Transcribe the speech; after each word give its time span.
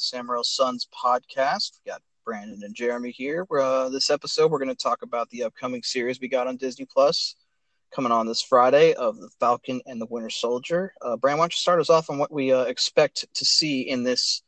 to 0.00 0.10
the 0.10 0.18
Odin 0.18 0.24
Samurai 0.24 0.40
Sons 0.42 0.88
podcast. 0.94 1.80
We 1.84 1.90
got 1.90 2.02
Brandon 2.24 2.60
and 2.62 2.74
Jeremy 2.74 3.10
here. 3.10 3.46
Uh, 3.50 3.88
this 3.88 4.10
episode, 4.10 4.50
we're 4.50 4.58
going 4.58 4.68
to 4.68 4.74
talk 4.74 5.02
about 5.02 5.28
the 5.30 5.44
upcoming 5.44 5.82
series 5.82 6.20
we 6.20 6.28
got 6.28 6.46
on 6.46 6.56
Disney 6.56 6.86
Plus 6.86 7.36
coming 7.94 8.12
on 8.12 8.26
this 8.26 8.40
Friday 8.40 8.94
of 8.94 9.16
the 9.16 9.28
Falcon 9.40 9.80
and 9.86 10.00
the 10.00 10.06
Winter 10.06 10.30
Soldier. 10.30 10.92
Uh, 11.02 11.16
Brandon, 11.16 11.38
why 11.38 11.42
don't 11.44 11.52
you 11.52 11.58
start 11.58 11.80
us 11.80 11.90
off 11.90 12.10
on 12.10 12.18
what 12.18 12.32
we 12.32 12.52
uh, 12.52 12.62
expect 12.62 13.26
to 13.34 13.44
see 13.44 13.82
in 13.82 14.04
this 14.04 14.42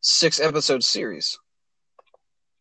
six 0.00 0.40
episode 0.40 0.82
series? 0.82 1.38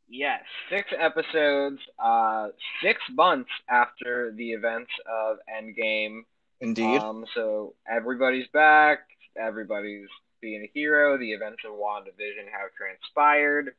Yes, 0.07 0.41
six 0.69 0.89
episodes, 0.97 1.79
uh, 1.99 2.49
six 2.83 3.01
months 3.11 3.49
after 3.69 4.33
the 4.35 4.51
events 4.51 4.91
of 5.09 5.37
Endgame. 5.49 6.21
Indeed. 6.61 6.99
Um, 6.99 7.25
so 7.33 7.75
everybody's 7.89 8.47
back. 8.53 8.99
Everybody's 9.37 10.07
being 10.45 10.61
a 10.61 10.71
hero. 10.73 11.17
The 11.17 11.31
events 11.31 11.61
of 11.65 11.73
WandaVision 11.73 12.45
have 12.51 12.69
transpired. 12.77 13.73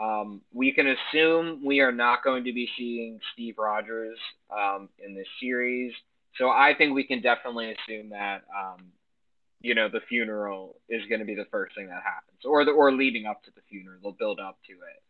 Um, 0.00 0.42
we 0.52 0.72
can 0.72 0.86
assume 0.86 1.64
we 1.64 1.80
are 1.80 1.92
not 1.92 2.22
going 2.22 2.44
to 2.44 2.52
be 2.52 2.68
seeing 2.76 3.20
Steve 3.32 3.56
Rogers 3.58 4.18
um, 4.50 4.88
in 5.04 5.14
this 5.14 5.26
series. 5.40 5.92
So 6.36 6.48
I 6.48 6.74
think 6.76 6.94
we 6.94 7.04
can 7.04 7.20
definitely 7.22 7.74
assume 7.74 8.10
that, 8.10 8.42
um, 8.56 8.92
you 9.60 9.74
know, 9.74 9.88
the 9.88 10.00
funeral 10.08 10.76
is 10.88 11.02
going 11.08 11.20
to 11.20 11.26
be 11.26 11.34
the 11.34 11.46
first 11.50 11.74
thing 11.74 11.88
that 11.88 12.02
happens, 12.02 12.40
or 12.44 12.64
the 12.64 12.70
or 12.70 12.92
leading 12.92 13.26
up 13.26 13.42
to 13.44 13.50
the 13.54 13.62
funeral, 13.68 13.98
they'll 14.02 14.12
build 14.12 14.40
up 14.40 14.58
to 14.68 14.72
it. 14.72 15.02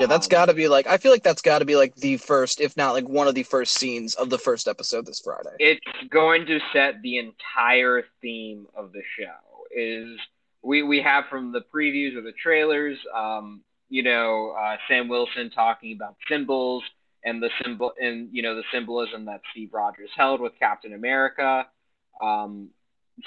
yeah, 0.00 0.06
that's 0.06 0.26
Um, 0.26 0.30
got 0.30 0.46
to 0.46 0.54
be 0.54 0.66
like, 0.68 0.86
I 0.86 0.96
feel 0.96 1.12
like 1.12 1.22
that's 1.22 1.42
got 1.42 1.58
to 1.60 1.64
be 1.64 1.76
like 1.76 1.94
the 1.96 2.16
first, 2.16 2.60
if 2.60 2.76
not 2.76 2.92
like 2.92 3.08
one 3.08 3.28
of 3.28 3.34
the 3.34 3.44
first 3.44 3.74
scenes 3.78 4.14
of 4.14 4.30
the 4.30 4.38
first 4.38 4.66
episode 4.66 5.06
this 5.06 5.20
Friday. 5.20 5.54
it's 5.58 5.86
going 6.10 6.46
to 6.46 6.58
set 6.72 7.02
the 7.02 7.18
entire 7.18 8.04
theme 8.22 8.66
of 8.74 8.92
the 8.92 9.02
show 9.18 9.66
is 9.70 10.18
we 10.64 10.82
we 10.82 11.02
have 11.02 11.24
from 11.30 11.52
the 11.52 11.62
previews 11.74 12.16
or 12.16 12.22
the 12.22 12.32
trailers 12.32 12.98
um 13.16 13.62
you 13.90 14.02
know 14.02 14.54
uh, 14.60 14.76
Sam 14.88 15.08
Wilson 15.08 15.50
talking 15.50 15.92
about 15.92 16.16
symbols 16.28 16.84
and 17.24 17.42
the 17.42 17.50
symbol 17.62 17.92
and 18.00 18.28
you 18.32 18.42
know 18.42 18.56
the 18.56 18.64
symbolism 18.72 19.26
that 19.26 19.42
Steve 19.52 19.70
Rogers 19.72 20.10
held 20.16 20.40
with 20.40 20.52
Captain 20.58 20.94
America 20.94 21.66
um 22.22 22.70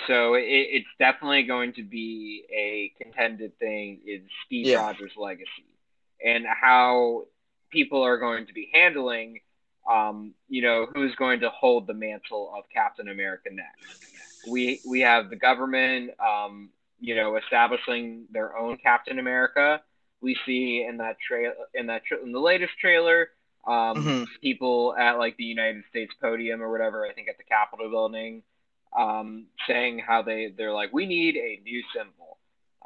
so 0.07 0.35
it, 0.35 0.43
it's 0.47 0.87
definitely 0.99 1.43
going 1.43 1.73
to 1.73 1.83
be 1.83 2.45
a 2.53 2.93
contended 3.01 3.57
thing 3.59 4.01
is 4.05 4.21
Steve 4.45 4.67
Yeah. 4.67 4.77
Rogers 4.77 5.13
legacy 5.17 5.67
and 6.23 6.45
how 6.45 7.25
people 7.71 8.01
are 8.03 8.17
going 8.17 8.47
to 8.47 8.53
be 8.53 8.69
handling 8.73 9.39
um, 9.89 10.33
you 10.49 10.61
know, 10.61 10.87
who's 10.93 11.15
going 11.15 11.39
to 11.41 11.49
hold 11.49 11.87
the 11.87 11.93
mantle 11.93 12.51
of 12.57 12.65
Captain 12.73 13.07
America 13.07 13.49
next. 13.51 13.99
We 14.43 14.81
we 14.85 15.01
have 15.01 15.29
the 15.29 15.35
government, 15.35 16.11
um, 16.19 16.69
you 16.99 17.15
know, 17.15 17.35
establishing 17.37 18.25
their 18.31 18.57
own 18.57 18.77
Captain 18.77 19.19
America. 19.19 19.81
We 20.21 20.35
see 20.45 20.85
in 20.87 20.97
that 20.97 21.17
trail 21.19 21.53
in 21.73 21.87
that 21.87 22.03
tra- 22.05 22.21
in 22.23 22.31
the 22.31 22.39
latest 22.39 22.73
trailer, 22.79 23.29
um, 23.67 23.95
Mhm. 23.97 24.27
people 24.41 24.95
at 24.97 25.17
like 25.17 25.37
the 25.37 25.43
United 25.43 25.83
States 25.89 26.13
podium 26.21 26.61
or 26.61 26.71
whatever, 26.71 27.05
I 27.05 27.13
think 27.13 27.27
at 27.27 27.37
the 27.37 27.43
Capitol 27.43 27.89
building, 27.89 28.43
um, 28.97 29.47
saying 29.67 29.99
how 29.99 30.21
they 30.23 30.49
they're 30.55 30.73
like, 30.73 30.91
we 30.93 31.05
need 31.05 31.35
a 31.35 31.59
new 31.63 31.83
symbol, 31.95 32.37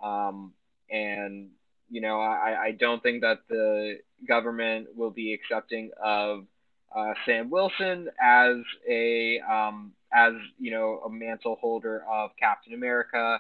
um, 0.02 0.54
and 0.90 1.50
you 1.90 2.02
know, 2.02 2.20
I, 2.22 2.68
I 2.68 2.72
don't 2.72 3.02
think 3.04 3.22
that 3.22 3.40
the 3.50 4.00
government 4.28 4.88
will 4.96 5.10
be 5.12 5.34
accepting 5.34 5.92
of 6.02 6.46
uh, 6.96 7.14
Sam 7.26 7.50
Wilson 7.50 8.10
as 8.22 8.56
a 8.90 9.40
um, 9.42 9.94
as 10.14 10.34
you 10.60 10.72
know 10.72 11.02
a 11.06 11.10
mantle 11.10 11.56
holder 11.60 12.04
of 12.10 12.32
Captain 12.40 12.74
America, 12.74 13.40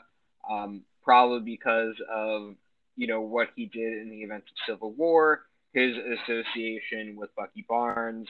um, 0.49 0.81
probably 1.03 1.41
because 1.41 1.95
of 2.09 2.55
you 2.95 3.07
know 3.07 3.21
what 3.21 3.49
he 3.55 3.65
did 3.67 4.01
in 4.01 4.09
the 4.09 4.21
events 4.23 4.47
of 4.51 4.73
Civil 4.73 4.91
War, 4.93 5.43
his 5.73 5.95
association 5.97 7.15
with 7.15 7.33
Bucky 7.35 7.65
Barnes. 7.67 8.27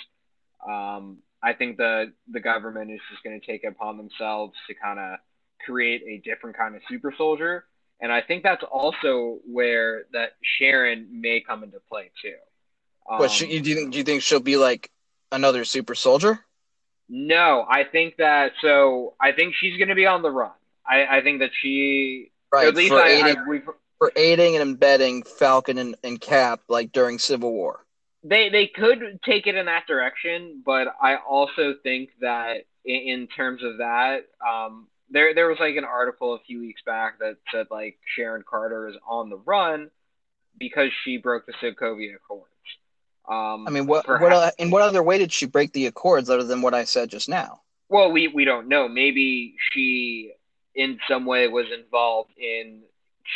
Um, 0.68 1.18
I 1.44 1.54
think 1.54 1.78
the 1.78 2.14
the 2.32 2.40
government 2.40 2.92
is 2.92 3.00
just 3.10 3.24
going 3.24 3.40
to 3.40 3.46
take 3.46 3.64
it 3.64 3.68
upon 3.68 3.98
themselves 3.98 4.54
to 4.68 4.74
kind 4.76 5.00
of 5.00 5.20
create 5.66 6.04
a 6.08 6.18
different 6.28 6.58
kind 6.58 6.76
of 6.76 6.82
super 6.90 7.14
soldier, 7.18 7.66
and 8.00 8.12
I 8.12 8.22
think 8.22 8.44
that's 8.44 8.64
also 8.64 9.40
where 9.46 10.04
that 10.14 10.32
Sharon 10.44 11.22
may 11.22 11.42
come 11.42 11.64
into 11.64 11.80
play 11.90 12.12
too. 12.22 12.36
What 13.06 13.42
Um, 13.42 13.50
you 13.50 13.60
do? 13.62 13.70
You 13.70 13.76
think, 13.76 13.92
do 13.92 13.98
you 13.98 14.04
think 14.04 14.22
she'll 14.22 14.40
be 14.40 14.58
like 14.58 14.90
another 15.32 15.66
super 15.66 15.96
soldier? 15.96 16.46
No, 17.10 17.66
I 17.70 17.84
think 17.84 18.18
that 18.18 18.54
so. 18.62 19.16
I 19.20 19.32
think 19.34 19.54
she's 19.56 19.78
going 19.78 19.90
to 19.90 19.96
be 19.96 20.06
on 20.06 20.22
the 20.22 20.32
run. 20.32 20.52
I, 20.88 21.18
I 21.18 21.22
think 21.22 21.40
that 21.40 21.52
she, 21.62 22.32
Right. 22.52 22.68
at 22.68 22.76
least 22.76 22.92
for, 22.92 23.00
I, 23.02 23.10
aiding, 23.10 23.38
I 23.38 23.60
for 23.98 24.12
aiding 24.16 24.56
and 24.56 24.62
embedding 24.62 25.24
Falcon 25.24 25.78
and, 25.78 25.96
and 26.04 26.20
Cap 26.20 26.62
like 26.68 26.92
during 26.92 27.18
Civil 27.20 27.52
War. 27.54 27.86
they 28.24 28.50
they 28.50 28.68
could 28.68 29.20
take 29.24 29.48
it 29.48 29.56
in 29.56 29.68
that 29.68 29.88
direction, 29.88 30.62
but 30.66 30.88
I 31.02 31.16
also 31.16 31.76
think 31.82 32.10
that 32.20 32.66
in, 32.84 32.96
in 32.96 33.28
terms 33.28 33.64
of 33.64 33.78
that, 33.78 34.26
um, 34.46 34.88
there 35.10 35.34
there 35.34 35.48
was 35.48 35.60
like 35.60 35.76
an 35.78 35.86
article 35.86 36.34
a 36.34 36.40
few 36.40 36.60
weeks 36.60 36.82
back 36.86 37.20
that 37.20 37.38
said 37.54 37.68
like 37.72 37.98
Sharon 38.16 38.44
Carter 38.48 38.90
is 38.90 38.96
on 39.08 39.30
the 39.30 39.38
run 39.38 39.90
because 40.58 40.90
she 41.04 41.18
broke 41.18 41.46
the 41.46 41.54
Sokovia 41.62 42.16
Accords. 42.16 42.48
Um, 43.30 43.66
I 43.68 43.72
mean, 43.72 43.86
what 43.88 44.08
what 44.10 44.20
perhaps- 44.20 44.36
uh, 44.36 44.52
in 44.58 44.72
what 44.72 44.82
other 44.82 45.04
way 45.04 45.18
did 45.20 45.32
she 45.32 45.46
break 45.46 45.72
the 45.72 45.86
Accords 45.86 46.30
other 46.30 46.44
than 46.44 46.62
what 46.62 46.74
I 46.74 46.84
said 46.84 47.10
just 47.10 47.30
now? 47.30 47.62
Well, 47.88 48.12
we 48.12 48.28
we 48.28 48.44
don't 48.46 48.68
know. 48.68 48.88
Maybe 48.90 49.56
she, 49.72 50.32
in 50.76 51.00
some 51.08 51.26
way, 51.26 51.48
was 51.48 51.66
involved 51.78 52.32
in 52.38 52.82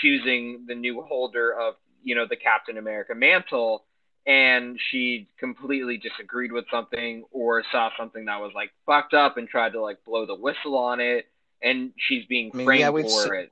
choosing 0.01 0.66
the 0.68 0.75
new 0.75 1.01
holder 1.01 1.53
of 1.53 1.75
you 2.03 2.16
know 2.16 2.25
the 2.29 2.35
Captain 2.35 2.78
America 2.78 3.16
mantle, 3.16 3.85
and 4.25 4.79
she 4.91 5.28
completely 5.40 5.97
disagreed 5.97 6.51
with 6.51 6.66
something 6.72 7.23
or 7.31 7.63
saw 7.72 7.90
something 7.97 8.25
that 8.25 8.40
was 8.40 8.51
like 8.56 8.72
fucked 8.85 9.13
up 9.13 9.38
and 9.38 9.47
tried 9.47 9.73
to 9.73 9.81
like 9.81 10.03
blow 10.06 10.25
the 10.25 10.35
whistle 10.35 10.78
on 10.78 11.00
it, 11.00 11.25
and 11.62 11.91
she's 11.97 12.25
being 12.25 12.51
I 12.53 12.57
mean, 12.57 12.66
framed 12.66 12.81
yeah, 12.81 13.09
for 13.09 13.35
it. 13.35 13.52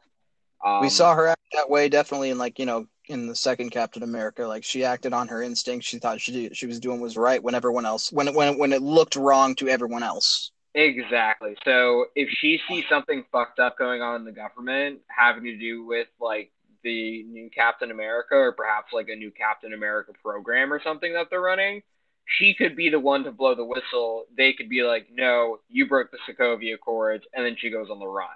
Um, 0.66 0.82
we 0.82 0.90
saw 0.90 1.14
her 1.14 1.28
act 1.28 1.42
that 1.54 1.70
way 1.70 1.90
definitely 1.90 2.30
in 2.30 2.38
like 2.38 2.58
you 2.60 2.66
know 2.66 2.88
in 3.08 3.28
the 3.28 3.36
second 3.36 3.72
Captain 3.72 4.04
America. 4.04 4.48
Like 4.48 4.64
she 4.64 4.86
acted 4.86 5.14
on 5.14 5.28
her 5.28 5.42
instinct. 5.42 5.86
She 5.86 6.00
thought 6.00 6.22
she 6.22 6.32
did, 6.32 6.58
she 6.58 6.68
was 6.68 6.80
doing 6.80 7.02
was 7.02 7.18
right 7.18 7.44
when 7.44 7.56
everyone 7.56 7.86
else 7.86 8.12
when 8.12 8.28
it, 8.28 8.34
when 8.34 8.54
it, 8.54 8.60
when 8.60 8.74
it 8.74 8.82
looked 8.82 9.16
wrong 9.16 9.56
to 9.56 9.68
everyone 9.68 10.04
else. 10.04 10.52
Exactly. 10.76 11.56
So 11.64 12.06
if 12.16 12.30
she 12.30 12.60
sees 12.68 12.84
something 12.90 13.26
fucked 13.32 13.60
up 13.60 13.78
going 13.78 14.02
on 14.02 14.16
in 14.16 14.26
the 14.26 14.32
government 14.32 15.02
having 15.08 15.44
to 15.44 15.58
do 15.58 15.86
with 15.86 16.08
like 16.20 16.52
the 16.84 17.24
new 17.24 17.50
Captain 17.50 17.92
America 17.92 18.36
or 18.36 18.52
perhaps 18.52 18.92
like 18.92 19.08
a 19.10 19.16
new 19.16 19.32
Captain 19.32 19.74
America 19.74 20.12
program 20.22 20.74
or 20.74 20.82
something 20.84 21.14
that 21.14 21.28
they're 21.30 21.42
running, 21.42 21.82
she 22.26 22.56
could 22.56 22.76
be 22.76 22.90
the 22.90 23.00
one 23.00 23.24
to 23.24 23.32
blow 23.32 23.56
the 23.56 23.64
whistle. 23.64 24.26
They 24.36 24.54
could 24.54 24.70
be 24.70 24.84
like, 24.84 25.08
"No, 25.12 25.60
you 25.70 25.88
broke 25.88 26.10
the 26.12 26.18
Sokovia 26.28 26.76
Accords," 26.76 27.26
and 27.34 27.46
then 27.46 27.56
she 27.58 27.70
goes 27.70 27.90
on 27.90 28.00
the 28.00 28.08
run. 28.08 28.30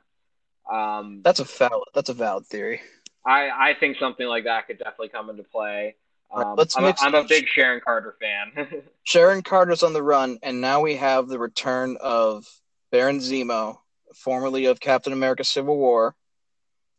Um, 0.72 1.22
That's 1.24 1.40
a 1.40 1.46
valid 1.46 1.88
that's 1.94 2.09
a 2.09 2.14
valid 2.14 2.46
theory. 2.46 2.81
I 3.26 3.50
I 3.50 3.76
think 3.80 3.97
something 3.97 4.28
like 4.28 4.44
that 4.44 4.68
could 4.68 4.78
definitely 4.78 5.09
come 5.09 5.30
into 5.30 5.44
play. 5.44 5.96
Right, 6.34 6.46
Um, 6.46 6.56
let's 6.58 6.78
I'm, 6.78 6.86
a, 6.86 6.94
I'm 7.00 7.16
a 7.16 7.24
big 7.24 7.48
Sharon 7.48 7.82
Carter 7.84 8.16
fan. 8.20 8.84
Sharon 9.04 9.42
Carter's 9.42 9.84
on 9.84 9.94
the 9.94 10.04
run, 10.04 10.38
and 10.44 10.60
now 10.62 10.82
we 10.82 10.96
have 10.96 11.28
the 11.28 11.40
return 11.40 11.97
of 12.02 12.46
Baron 12.91 13.20
Zemo, 13.20 13.78
formerly 14.16 14.66
of 14.66 14.79
Captain 14.79 15.14
America: 15.14 15.44
Civil 15.44 15.78
War. 15.78 16.16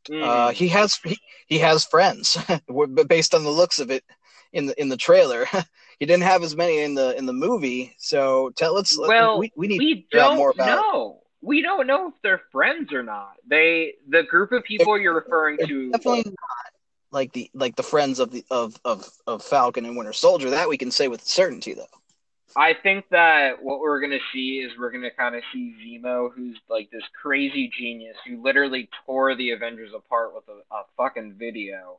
Mhm. 0.08 0.22
Uh, 0.22 0.50
he 0.52 0.68
has 0.68 0.96
he, 1.04 1.18
he 1.46 1.58
has 1.58 1.84
friends, 1.84 2.38
but 2.68 3.08
based 3.08 3.34
on 3.34 3.44
the 3.44 3.50
looks 3.50 3.78
of 3.78 3.90
it 3.90 4.04
in 4.52 4.66
the 4.66 4.80
in 4.80 4.88
the 4.88 4.96
trailer, 4.96 5.44
he 6.00 6.06
didn't 6.06 6.22
have 6.22 6.42
as 6.42 6.56
many 6.56 6.78
in 6.78 6.94
the 6.94 7.16
in 7.16 7.26
the 7.26 7.32
movie. 7.32 7.94
So 7.98 8.50
tell 8.56 8.74
let's 8.74 8.96
Well, 8.96 9.38
we, 9.38 9.52
we 9.56 9.68
need 9.68 9.78
we 9.78 9.94
to 10.12 10.16
don't 10.16 10.36
more 10.36 10.50
about. 10.50 10.66
know. 10.66 11.20
We 11.40 11.62
don't 11.62 11.86
know 11.86 12.08
if 12.08 12.14
they're 12.22 12.42
friends 12.50 12.92
or 12.92 13.04
not. 13.04 13.34
They, 13.46 13.94
the 14.08 14.24
group 14.24 14.50
of 14.50 14.64
people 14.64 14.98
you're 14.98 15.14
referring 15.14 15.58
to, 15.58 15.92
definitely 15.92 16.24
not 16.24 16.72
like 17.10 17.32
the 17.32 17.50
like 17.54 17.76
the 17.76 17.82
friends 17.82 18.18
of 18.18 18.30
the 18.30 18.44
of 18.50 18.78
of 18.84 19.08
of 19.26 19.42
Falcon 19.42 19.84
and 19.84 19.96
Winter 19.96 20.12
Soldier. 20.12 20.50
That 20.50 20.68
we 20.68 20.78
can 20.78 20.90
say 20.90 21.08
with 21.08 21.22
certainty, 21.24 21.74
though. 21.74 21.86
I 22.56 22.74
think 22.74 23.04
that 23.10 23.62
what 23.62 23.80
we're 23.80 24.00
gonna 24.00 24.18
see 24.32 24.58
is 24.58 24.72
we're 24.78 24.90
gonna 24.90 25.10
kind 25.10 25.34
of 25.34 25.42
see 25.52 25.74
Zemo, 25.82 26.30
who's 26.34 26.58
like 26.68 26.90
this 26.90 27.02
crazy 27.20 27.70
genius 27.76 28.16
who 28.26 28.42
literally 28.42 28.88
tore 29.06 29.34
the 29.36 29.50
Avengers 29.50 29.92
apart 29.94 30.34
with 30.34 30.44
a, 30.48 30.74
a 30.74 30.82
fucking 30.96 31.34
video, 31.34 31.98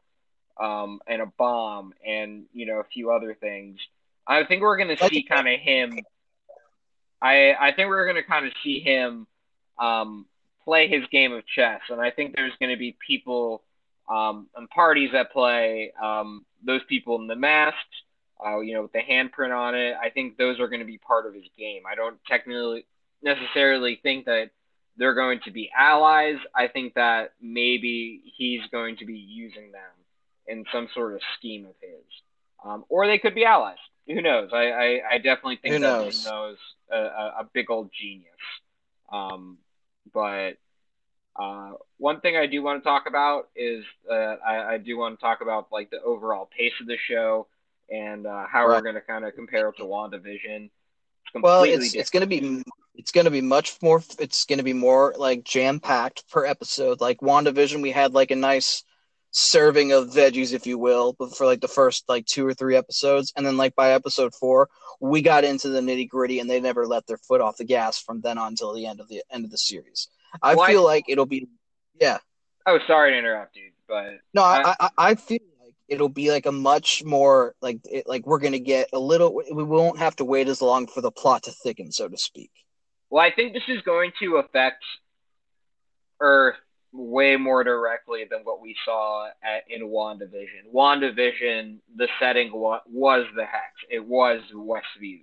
um, 0.59 0.99
and 1.07 1.21
a 1.21 1.27
bomb, 1.37 1.93
and 2.05 2.45
you 2.53 2.65
know 2.65 2.79
a 2.79 2.83
few 2.85 3.11
other 3.11 3.33
things. 3.33 3.79
I 4.27 4.43
think 4.43 4.61
we're 4.61 4.77
gonna 4.77 4.97
see 4.97 5.23
kind 5.23 5.47
of 5.47 5.59
him. 5.59 5.99
I 7.21 7.53
I 7.59 7.71
think 7.71 7.89
we're 7.89 8.07
gonna 8.07 8.23
kind 8.23 8.45
of 8.45 8.53
see 8.63 8.79
him 8.79 9.27
um, 9.77 10.25
play 10.65 10.87
his 10.87 11.03
game 11.11 11.31
of 11.31 11.45
chess, 11.47 11.81
and 11.89 12.01
I 12.01 12.11
think 12.11 12.35
there's 12.35 12.53
gonna 12.59 12.77
be 12.77 12.97
people 13.05 13.63
um, 14.09 14.47
and 14.55 14.69
parties 14.69 15.11
at 15.13 15.31
play. 15.31 15.93
Um, 16.01 16.45
those 16.65 16.81
people 16.89 17.15
in 17.17 17.27
the 17.27 17.35
masks 17.35 17.77
uh, 18.45 18.59
you 18.59 18.73
know, 18.73 18.83
with 18.83 18.93
the 18.93 18.99
handprint 18.99 19.55
on 19.55 19.75
it. 19.75 19.95
I 20.01 20.09
think 20.09 20.37
those 20.37 20.59
are 20.59 20.67
going 20.67 20.79
to 20.79 20.85
be 20.85 20.97
part 20.97 21.25
of 21.25 21.33
his 21.33 21.45
game. 21.57 21.83
I 21.89 21.95
don't 21.95 22.17
technically 22.27 22.85
necessarily 23.21 23.99
think 24.01 24.25
that 24.25 24.51
they're 24.97 25.13
going 25.13 25.41
to 25.45 25.51
be 25.51 25.69
allies. 25.77 26.37
I 26.55 26.67
think 26.67 26.93
that 26.93 27.33
maybe 27.41 28.21
he's 28.37 28.61
going 28.71 28.97
to 28.97 29.05
be 29.05 29.17
using 29.17 29.71
them 29.71 29.81
in 30.47 30.65
some 30.71 30.87
sort 30.93 31.13
of 31.13 31.21
scheme 31.37 31.65
of 31.65 31.75
his, 31.81 32.03
um, 32.63 32.85
or 32.89 33.07
they 33.07 33.17
could 33.17 33.35
be 33.35 33.45
allies. 33.45 33.77
Who 34.07 34.21
knows? 34.21 34.49
I, 34.51 34.71
I, 34.71 35.01
I 35.11 35.17
definitely 35.17 35.59
think 35.61 35.75
Who 35.75 35.79
that 35.81 35.87
knows? 36.25 36.57
A, 36.91 36.95
a, 36.95 37.33
a 37.41 37.49
big 37.53 37.69
old 37.69 37.91
genius. 37.93 38.25
Um, 39.11 39.57
but 40.11 40.53
uh, 41.39 41.71
one 41.97 42.19
thing 42.21 42.35
I 42.35 42.47
do 42.47 42.61
want 42.61 42.83
to 42.83 42.87
talk 42.87 43.05
about 43.07 43.49
is 43.55 43.85
uh, 44.09 44.13
I, 44.13 44.73
I 44.73 44.77
do 44.77 44.97
want 44.97 45.17
to 45.19 45.21
talk 45.21 45.41
about 45.41 45.67
like 45.71 45.89
the 45.89 46.01
overall 46.01 46.49
pace 46.55 46.73
of 46.81 46.87
the 46.87 46.97
show 47.07 47.47
and 47.89 48.27
uh, 48.27 48.45
how 48.51 48.67
Right. 48.67 48.77
we're 48.77 48.81
going 48.81 48.95
to 48.95 49.01
kind 49.01 49.25
of 49.25 49.33
compare 49.35 49.69
it 49.69 49.77
to 49.77 49.83
WandaVision. 49.83 50.69
It's 51.33 51.43
Well, 51.43 51.63
it's 51.63 51.93
it's 51.93 52.09
gonna 52.09 52.27
be 52.27 52.63
it's 52.95 53.11
gonna 53.11 53.31
be 53.31 53.41
much 53.41 53.77
more. 53.81 54.03
It's 54.19 54.45
gonna 54.45 54.63
be 54.63 54.73
more 54.73 55.13
like 55.17 55.43
jam 55.43 55.79
packed 55.79 56.29
per 56.29 56.45
episode. 56.45 56.99
Like 57.01 57.19
WandaVision, 57.19 57.81
we 57.81 57.91
had 57.91 58.13
like 58.13 58.31
a 58.31 58.35
nice 58.35 58.83
serving 59.31 59.91
of 59.91 60.07
veggies, 60.09 60.53
if 60.53 60.65
you 60.65 60.77
will, 60.77 61.15
but 61.17 61.35
for 61.37 61.45
like 61.45 61.61
the 61.61 61.67
first 61.67 62.09
like 62.09 62.25
two 62.25 62.45
or 62.45 62.53
three 62.53 62.75
episodes, 62.75 63.31
and 63.35 63.45
then 63.45 63.57
like 63.57 63.75
by 63.75 63.91
episode 63.91 64.33
four, 64.33 64.69
we 64.99 65.21
got 65.21 65.43
into 65.43 65.69
the 65.69 65.81
nitty 65.81 66.09
gritty, 66.09 66.39
and 66.39 66.49
they 66.49 66.59
never 66.59 66.85
let 66.87 67.05
their 67.07 67.17
foot 67.17 67.41
off 67.41 67.57
the 67.57 67.63
gas 67.63 67.99
from 68.01 68.21
then 68.21 68.37
on 68.37 68.55
till 68.55 68.73
the 68.73 68.87
end 68.87 68.99
of 68.99 69.07
the 69.07 69.23
end 69.31 69.45
of 69.45 69.51
the 69.51 69.57
series. 69.57 70.09
I 70.41 70.55
Well, 70.55 70.63
I- 70.65 70.67
feel 70.71 70.83
like 70.83 71.05
it'll 71.07 71.25
be, 71.25 71.47
yeah. 71.99 72.17
Oh, 72.65 72.79
sorry 72.87 73.11
to 73.11 73.17
interrupt 73.17 73.55
you, 73.55 73.71
but 73.87 74.19
No, 74.33 74.43
I- 74.43 74.63
I, 74.69 74.75
I, 74.79 74.89
I 74.97 75.15
feel 75.15 75.39
like 75.63 75.73
it'll 75.87 76.09
be 76.09 76.31
like 76.31 76.45
a 76.45 76.51
much 76.51 77.03
more 77.03 77.55
like 77.61 77.79
it, 77.85 78.07
like 78.07 78.25
we're 78.27 78.39
gonna 78.39 78.59
get 78.59 78.89
a 78.93 78.99
little. 78.99 79.41
We 79.51 79.63
won't 79.63 79.97
have 79.99 80.15
to 80.17 80.25
wait 80.25 80.47
as 80.47 80.61
long 80.61 80.85
for 80.87 81.01
the 81.01 81.11
plot 81.11 81.43
to 81.43 81.51
thicken, 81.51 81.91
so 81.91 82.07
to 82.07 82.17
speak. 82.17 82.51
well, 83.09 83.23
I 83.23 83.31
think 83.31 83.53
this 83.53 83.63
is 83.67 83.81
going 83.81 84.11
to 84.19 84.37
affect 84.37 84.83
Earth 86.19 86.57
way 86.91 87.35
more 87.37 87.63
directly 87.63 88.25
than 88.29 88.39
what 88.43 88.61
we 88.61 88.75
saw 88.83 89.27
at, 89.43 89.63
in 89.69 89.87
WandaVision. 89.87 90.71
WandaVision, 90.73 91.77
the 91.95 92.07
setting 92.19 92.51
wa- 92.51 92.81
was 92.87 93.25
the 93.35 93.45
Hex. 93.45 93.73
It 93.89 94.03
was 94.05 94.41
Westview. 94.53 95.21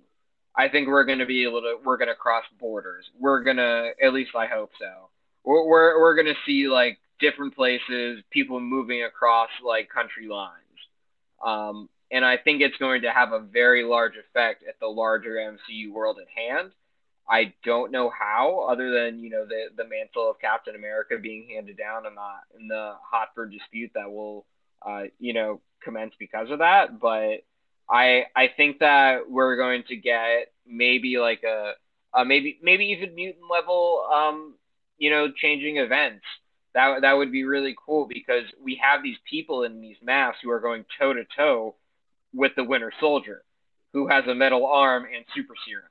I 0.57 0.69
think 0.69 0.87
we're 0.87 1.05
going 1.05 1.19
to 1.19 1.25
be 1.25 1.43
able 1.43 1.61
to. 1.61 1.77
We're 1.83 1.97
going 1.97 2.07
to 2.07 2.15
cross 2.15 2.43
borders. 2.59 3.05
We're 3.19 3.43
going 3.43 3.57
to. 3.57 3.91
At 4.03 4.13
least 4.13 4.31
I 4.35 4.47
hope 4.47 4.71
so. 4.79 5.09
We're 5.43 5.65
we're, 5.65 5.99
we're 6.01 6.15
going 6.15 6.27
to 6.27 6.41
see 6.45 6.67
like 6.67 6.97
different 7.19 7.55
places, 7.55 8.23
people 8.31 8.59
moving 8.59 9.03
across 9.03 9.49
like 9.65 9.89
country 9.89 10.27
lines. 10.27 10.63
Um, 11.45 11.89
and 12.11 12.25
I 12.25 12.37
think 12.37 12.61
it's 12.61 12.77
going 12.77 13.01
to 13.01 13.11
have 13.11 13.33
a 13.33 13.39
very 13.39 13.83
large 13.83 14.13
effect 14.15 14.63
at 14.67 14.79
the 14.79 14.87
larger 14.87 15.35
MCU 15.35 15.91
world 15.91 16.17
at 16.21 16.27
hand. 16.29 16.71
I 17.29 17.53
don't 17.65 17.91
know 17.91 18.09
how, 18.09 18.67
other 18.69 18.89
than 18.91 19.19
you 19.19 19.29
know 19.29 19.45
the 19.45 19.65
the 19.75 19.87
mantle 19.87 20.29
of 20.29 20.39
Captain 20.39 20.75
America 20.75 21.17
being 21.21 21.49
handed 21.53 21.77
down 21.77 22.05
and 22.05 22.15
the 22.15 22.59
in 22.59 22.67
the 22.67 22.93
Hotford 23.03 23.51
dispute 23.51 23.91
that 23.95 24.09
will 24.09 24.45
uh, 24.81 25.03
you 25.19 25.33
know 25.33 25.61
commence 25.83 26.13
because 26.17 26.49
of 26.49 26.59
that. 26.59 26.99
But 26.99 27.43
I 27.89 28.25
I 28.35 28.49
think 28.55 28.79
that 28.79 29.29
we're 29.29 29.55
going 29.55 29.83
to 29.89 29.95
get 29.95 30.51
maybe 30.65 31.17
like 31.17 31.43
a, 31.43 31.73
a 32.13 32.25
maybe 32.25 32.59
maybe 32.61 32.85
even 32.85 33.15
mutant 33.15 33.45
level 33.49 34.05
um 34.13 34.55
you 34.97 35.09
know 35.09 35.31
changing 35.31 35.77
events. 35.77 36.25
That 36.73 37.01
that 37.01 37.13
would 37.13 37.31
be 37.31 37.43
really 37.43 37.75
cool 37.85 38.07
because 38.07 38.43
we 38.61 38.79
have 38.83 39.01
these 39.03 39.17
people 39.29 39.63
in 39.63 39.81
these 39.81 39.97
masks 40.03 40.39
who 40.43 40.51
are 40.51 40.59
going 40.59 40.85
toe 40.99 41.13
to 41.13 41.23
toe 41.35 41.75
with 42.33 42.51
the 42.55 42.63
Winter 42.63 42.91
Soldier, 42.99 43.43
who 43.93 44.07
has 44.07 44.25
a 44.27 44.35
metal 44.35 44.65
arm 44.65 45.05
and 45.05 45.25
super 45.33 45.53
serum. 45.65 45.85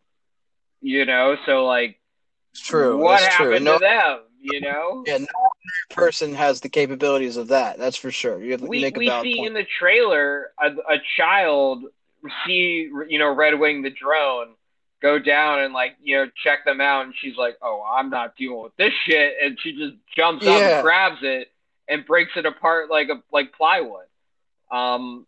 You 0.82 1.06
know, 1.06 1.36
so 1.46 1.64
like, 1.64 1.98
It's 2.52 2.60
true. 2.60 2.98
what 2.98 3.22
it's 3.22 3.34
true. 3.34 3.46
happened 3.50 3.64
No, 3.64 3.78
to 3.78 3.78
them? 3.80 4.18
You 4.40 4.60
know, 4.60 5.02
yeah, 5.06 5.18
no 5.18 5.26
person 5.90 6.34
has 6.34 6.60
the 6.60 6.68
capabilities 6.68 7.36
of 7.36 7.48
that. 7.48 7.78
That's 7.78 7.96
for 7.96 8.10
sure. 8.10 8.42
You 8.42 8.52
have 8.52 8.60
to 8.60 8.66
we 8.66 8.80
make 8.80 8.96
a 8.96 8.98
we 8.98 9.06
see 9.22 9.36
point. 9.36 9.48
in 9.48 9.54
the 9.54 9.66
trailer 9.78 10.50
a, 10.60 10.68
a 10.68 10.98
child 11.16 11.84
see 12.46 12.90
you 13.08 13.18
know 13.18 13.34
Red 13.34 13.58
Wing 13.58 13.82
the 13.82 13.90
drone 13.90 14.54
go 15.02 15.18
down 15.18 15.60
and 15.60 15.74
like 15.74 15.96
you 16.02 16.16
know 16.16 16.30
check 16.42 16.64
them 16.64 16.80
out, 16.80 17.04
and 17.04 17.14
she's 17.20 17.36
like, 17.36 17.56
"Oh, 17.62 17.82
I'm 17.88 18.10
not 18.10 18.36
dealing 18.36 18.62
with 18.62 18.76
this 18.76 18.92
shit," 19.04 19.34
and 19.42 19.58
she 19.60 19.72
just 19.72 19.94
jumps 20.16 20.46
up 20.46 20.60
and 20.60 20.82
grabs 20.82 21.18
it 21.22 21.50
and 21.88 22.04
breaks 22.04 22.32
it 22.36 22.46
apart 22.46 22.90
like 22.90 23.08
a 23.08 23.22
like 23.32 23.52
plywood. 23.52 24.06
Um, 24.70 25.26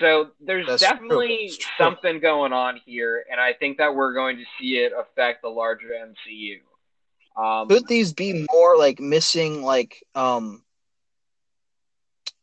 so 0.00 0.30
there's 0.40 0.66
That's 0.66 0.82
definitely 0.82 1.52
something 1.76 2.20
going 2.20 2.52
on 2.52 2.80
here, 2.84 3.24
and 3.30 3.40
I 3.40 3.52
think 3.52 3.78
that 3.78 3.94
we're 3.94 4.14
going 4.14 4.38
to 4.38 4.44
see 4.58 4.78
it 4.78 4.92
affect 4.96 5.42
the 5.42 5.48
larger 5.48 5.88
MCU. 5.88 6.60
Um, 7.36 7.68
Could 7.68 7.88
these 7.88 8.12
be 8.12 8.46
more 8.50 8.76
like 8.76 9.00
missing 9.00 9.62
like 9.62 10.02
um 10.14 10.62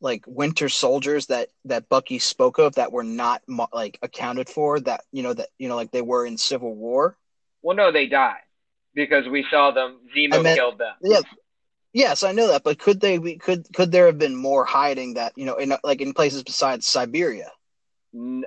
like 0.02 0.24
winter 0.28 0.68
soldiers 0.68 1.28
that 1.28 1.50
that 1.66 1.88
Bucky 1.88 2.20
spoke 2.20 2.58
of 2.58 2.76
that 2.76 2.92
were 2.92 3.04
not 3.04 3.42
like 3.72 4.00
accounted 4.02 4.50
for 4.50 4.80
that 4.82 5.02
you 5.12 5.24
know 5.24 5.34
that 5.34 5.50
you 5.58 5.70
know 5.70 5.76
like 5.76 5.92
they 5.92 6.02
were 6.02 6.26
in 6.26 6.38
Civil 6.38 6.76
War? 6.76 7.18
well, 7.62 7.78
no, 7.78 7.92
they 7.92 8.08
died 8.08 8.42
because 8.94 9.28
we 9.28 9.46
saw 9.50 9.72
them. 9.72 10.00
Zemo 10.16 10.44
meant- 10.44 10.58
killed 10.58 10.78
them. 10.78 10.96
Yeah. 11.02 11.22
Yes, 11.94 12.24
I 12.24 12.32
know 12.32 12.48
that, 12.48 12.64
but 12.64 12.80
could 12.80 13.02
they 13.02 13.18
be 13.18 13.36
could 13.36 13.68
could 13.74 13.92
there 13.92 14.06
have 14.06 14.18
been 14.18 14.36
more 14.36 14.64
hiding 14.64 15.16
that, 15.16 15.34
you 15.36 15.46
know, 15.46 15.56
in 15.56 15.74
like 15.84 16.00
in 16.00 16.14
places 16.14 16.42
besides 16.42 16.86
Siberia? 16.88 17.52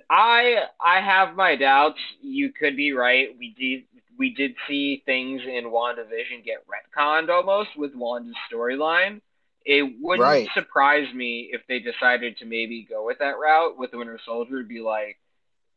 I 0.09 0.65
I 0.81 1.01
have 1.03 1.37
my 1.37 1.55
doubts. 1.55 2.01
You 2.23 2.53
could 2.53 2.75
be 2.75 2.95
right. 2.95 3.37
We 3.39 3.51
did 3.51 3.85
we 4.19 4.35
did 4.35 4.55
see 4.69 5.03
things 5.07 5.43
in 5.43 5.65
WandaVision 5.65 6.45
get 6.45 6.65
retconned 6.67 7.29
almost 7.31 7.71
with 7.77 7.95
Wanda's 7.95 8.35
storyline. 8.51 9.21
It 9.65 9.83
wouldn't 10.01 10.21
Right. 10.27 10.49
surprise 10.55 11.13
me 11.15 11.51
if 11.53 11.63
they 11.69 11.79
decided 11.79 12.39
to 12.39 12.45
maybe 12.45 12.85
go 12.89 13.05
with 13.07 13.19
that 13.19 13.39
route 13.39 13.79
with 13.79 13.91
the 13.91 13.99
Winter 13.99 14.21
Soldier 14.25 14.63
be 14.63 14.81
like 14.81 15.19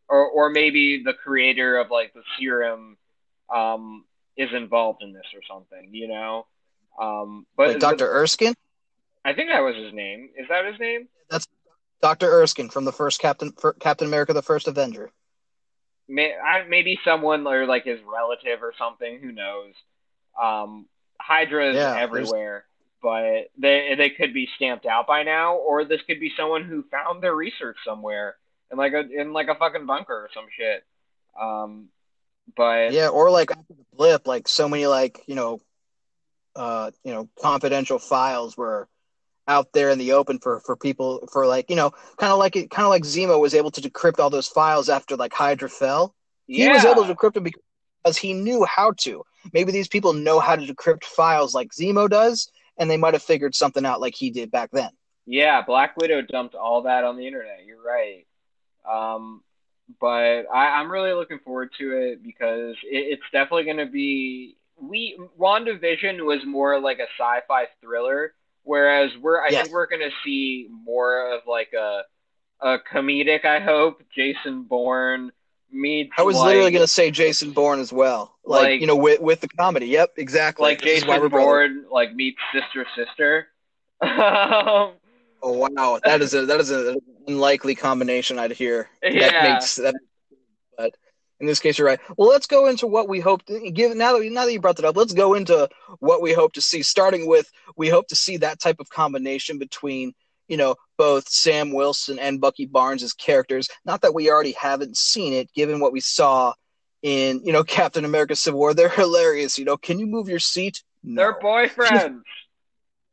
or 0.10 0.28
or 0.30 0.50
maybe 0.50 1.04
the 1.04 1.14
creator 1.14 1.78
of 1.78 1.90
like 1.90 2.14
the 2.14 2.24
serum 2.38 2.98
um 3.54 4.06
is 4.36 4.54
involved 4.54 5.02
in 5.02 5.14
this 5.14 5.26
or 5.34 5.42
something, 5.50 5.90
you 5.94 6.08
know? 6.08 6.46
Um 7.00 7.46
but 7.56 7.70
Like 7.70 7.80
Dr. 7.80 8.08
Erskine? 8.12 8.54
I 9.24 9.34
think 9.34 9.50
that 9.50 9.60
was 9.60 9.76
his 9.76 9.94
name. 9.94 10.30
Is 10.38 10.48
that 10.50 10.66
his 10.66 10.80
name? 10.80 11.08
That's 11.30 11.48
Dr. 12.02 12.28
Erskine 12.30 12.70
from 12.70 12.86
the 12.86 12.92
first 12.92 13.20
Captain 13.20 13.54
Captain 13.80 14.08
America 14.08 14.34
the 14.34 14.42
First 14.42 14.68
Avenger. 14.68 15.12
May, 16.08 16.36
I, 16.36 16.64
maybe 16.68 17.00
someone 17.04 17.46
or 17.48 17.66
like 17.66 17.86
his 17.86 18.00
relative 18.06 18.64
or 18.64 18.74
something. 18.78 19.20
Who 19.20 19.32
knows? 19.32 19.74
Um, 20.42 20.86
Hydra 21.20 21.70
is 21.72 21.76
Yeah, 21.76 21.94
there's- 21.94 22.04
everywhere, 22.04 22.66
but 23.02 23.50
they 23.58 23.96
they 23.98 24.10
could 24.12 24.34
be 24.34 24.48
stamped 24.56 24.86
out 24.86 25.08
by 25.08 25.24
now, 25.24 25.56
or 25.56 25.84
this 25.86 26.02
could 26.04 26.20
be 26.20 26.32
someone 26.38 26.64
who 26.64 26.84
found 26.84 27.22
their 27.22 27.36
research 27.36 27.78
somewhere 27.86 28.36
in 28.72 28.78
like 28.78 28.94
a 28.94 29.00
in 29.10 29.34
like 29.34 29.48
a 29.48 29.56
fucking 29.56 29.86
bunker 29.86 30.14
or 30.14 30.30
some 30.34 30.46
shit. 30.56 30.84
Um, 31.40 31.90
but 32.56 32.92
Yeah, 32.94 33.10
or 33.10 33.30
like 33.30 33.52
after 33.52 33.74
the 33.74 33.86
blip, 33.96 34.28
like 34.28 34.48
so 34.48 34.68
many 34.70 34.88
like, 34.88 35.22
you 35.28 35.36
know, 35.36 35.60
uh, 36.56 36.92
you 37.04 37.14
know, 37.14 37.30
confidential 37.42 38.00
files 38.00 38.58
were 38.58 38.88
out 39.48 39.72
there 39.74 39.90
in 39.90 40.00
the 40.00 40.12
open 40.14 40.40
for 40.40 40.60
for 40.62 40.76
people 40.76 41.28
for 41.32 41.46
like, 41.46 41.70
you 41.70 41.76
know, 41.76 41.92
kind 42.18 42.32
of 42.32 42.40
like 42.40 42.56
it 42.56 42.70
kind 42.70 42.86
of 42.86 42.90
like 42.90 43.04
Zemo 43.04 43.40
was 43.40 43.54
able 43.54 43.72
to 43.72 43.82
decrypt 43.82 44.20
all 44.20 44.30
those 44.30 44.48
files 44.48 44.90
after 44.90 45.16
like 45.16 45.34
Hydra 45.34 45.70
fell. 45.70 46.14
He 46.48 46.68
was 46.68 46.86
able 46.86 47.06
to 47.06 47.14
decrypt 47.14 47.34
them 47.34 47.44
because 47.44 48.18
he 48.18 48.34
knew 48.34 48.66
how 48.66 48.94
to. 49.00 49.24
Maybe 49.54 49.72
these 49.72 49.88
people 49.88 50.14
know 50.14 50.40
how 50.40 50.56
to 50.56 50.66
decrypt 50.66 51.04
files 51.04 51.54
like 51.54 51.72
Zemo 51.72 52.10
does, 52.10 52.50
and 52.78 52.90
they 52.90 52.98
might 52.98 53.14
have 53.14 53.24
figured 53.24 53.56
something 53.56 53.86
out 53.86 54.02
like 54.02 54.16
he 54.16 54.30
did 54.30 54.52
back 54.52 54.70
then. 54.72 54.90
Yeah, 55.26 55.62
Black 55.62 55.98
Widow 55.98 56.22
dumped 56.22 56.56
all 56.56 56.84
that 56.84 57.04
on 57.04 57.18
the 57.18 57.28
internet. 57.28 57.66
You're 57.66 57.84
right. 57.84 58.26
Um, 58.90 59.44
but 60.00 60.44
I, 60.54 60.80
I'm 60.80 60.92
really 60.92 61.14
looking 61.14 61.40
forward 61.40 61.72
to 61.80 61.98
it 61.98 62.24
because 62.24 62.76
it, 62.84 63.20
it's 63.20 63.24
definitely 63.32 63.66
going 63.66 63.78
to 63.78 63.86
be. 63.86 64.58
We 64.80 65.20
WandaVision 65.40 66.24
was 66.24 66.46
more 66.46 66.80
like 66.80 67.00
a 67.00 67.08
sci-fi 67.20 67.66
thriller, 67.82 68.34
whereas 68.68 69.10
we're 69.22 69.42
I 69.42 69.48
Yes. 69.50 69.64
think 69.64 69.74
we're 69.74 69.88
going 69.88 70.02
to 70.02 70.12
see 70.24 70.68
more 70.86 71.34
of 71.34 71.42
like 71.48 71.74
a 71.74 72.02
a 72.62 72.78
comedic. 72.92 73.46
I 73.46 73.60
hope 73.60 74.02
Jason 74.16 74.64
Bourne 74.64 75.32
meets. 75.72 76.12
I 76.18 76.22
was 76.24 76.36
like, 76.38 76.48
literally 76.48 76.72
going 76.72 76.84
to 76.84 76.88
say 76.92 77.12
Jason 77.12 77.52
Bourne 77.52 77.80
as 77.80 77.92
well, 77.94 78.36
like, 78.46 78.64
Like- 78.64 78.82
you 78.82 78.88
know, 78.88 78.96
with 78.96 79.20
with 79.22 79.42
the 79.42 79.48
comedy. 79.50 79.88
Yep, 79.88 80.14
exactly. 80.18 80.64
like 80.64 80.82
This 80.82 81.04
Jason. 81.04 81.30
Bourne 81.30 81.86
like 81.92 82.14
meets 82.16 82.40
Sister 82.54 82.86
Sister. 82.96 83.48
um, 84.02 84.94
Oh 85.44 85.52
wow, 85.76 86.00
that 86.04 86.22
is 86.22 86.34
a 86.34 86.46
that 86.48 86.60
is 86.60 86.72
an 86.72 86.98
unlikely 87.28 87.76
combination 87.76 88.40
I'd 88.40 88.52
hear. 88.52 88.90
That 89.02 89.14
Yeah. 89.16 89.54
makes 89.54 89.76
that. 89.76 89.94
But 90.78 90.96
in 91.40 91.48
this 91.48 91.60
case, 91.60 91.78
you're 91.78 91.88
right. 91.88 92.00
Well, 92.18 92.30
let's 92.30 92.48
go 92.48 92.68
into 92.68 92.88
what 92.88 93.08
we 93.08 93.20
hope 93.20 93.46
to 93.46 93.72
give. 93.72 93.96
Now 93.96 94.18
that 94.18 94.32
now 94.32 94.46
that 94.46 94.54
you 94.54 94.60
brought 94.60 94.78
that 94.78 94.86
up, 94.86 94.98
let's 94.98 95.14
go 95.14 95.34
into 95.34 95.70
what 96.00 96.22
we 96.22 96.34
hope 96.34 96.54
to 96.54 96.62
see. 96.62 96.84
Starting 96.84 97.28
with, 97.28 97.52
we 97.76 97.90
hope 97.90 98.08
to 98.08 98.16
see 98.16 98.38
that 98.38 98.60
type 98.60 98.80
of 98.80 98.90
combination 98.90 99.60
between 99.60 100.14
you 100.48 100.58
know, 100.58 100.76
both 100.98 101.28
Sam 101.30 101.74
Wilson 101.74 102.20
and 102.20 102.42
Bucky 102.42 102.66
Barnes 102.66 103.04
as 103.04 103.14
characters. 103.14 103.70
Not 103.86 104.02
that 104.02 104.14
we 104.14 104.32
already 104.32 104.54
haven't 104.54 104.98
seen 104.98 105.34
it, 105.34 105.52
given 105.54 105.80
what 105.80 105.92
we 105.92 106.00
saw 106.00 106.54
in, 107.02 107.42
you 107.44 107.54
know, 107.54 107.64
Captain 107.66 108.06
America 108.06 108.36
Civil 108.36 108.60
War. 108.60 108.74
They're 108.74 108.90
hilarious. 108.90 109.58
You 109.58 109.66
know, 109.66 109.78
can 109.78 110.00
you 110.00 110.08
move 110.08 110.30
your 110.30 110.40
seat? 110.40 110.84
No. 111.04 111.22
They're 111.22 111.40
boyfriends. 111.40 112.22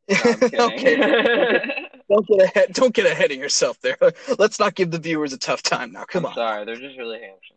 No, 0.06 0.66
okay. 0.66 0.96
Don't 2.10 2.26
get 2.26 2.42
ahead. 2.42 2.72
Don't 2.74 2.94
get 2.94 3.06
ahead 3.06 3.30
of 3.30 3.38
yourself 3.38 3.80
there. 3.80 3.96
Let's 4.38 4.60
not 4.60 4.74
give 4.74 4.90
the 4.90 4.98
viewers 4.98 5.32
a 5.32 5.38
tough 5.38 5.62
time 5.62 5.92
now. 5.92 6.04
Come 6.04 6.26
I'm 6.26 6.32
on. 6.32 6.34
sorry, 6.34 6.64
they're 6.66 6.76
just 6.76 6.98
really 6.98 7.20
handsome. 7.20 7.53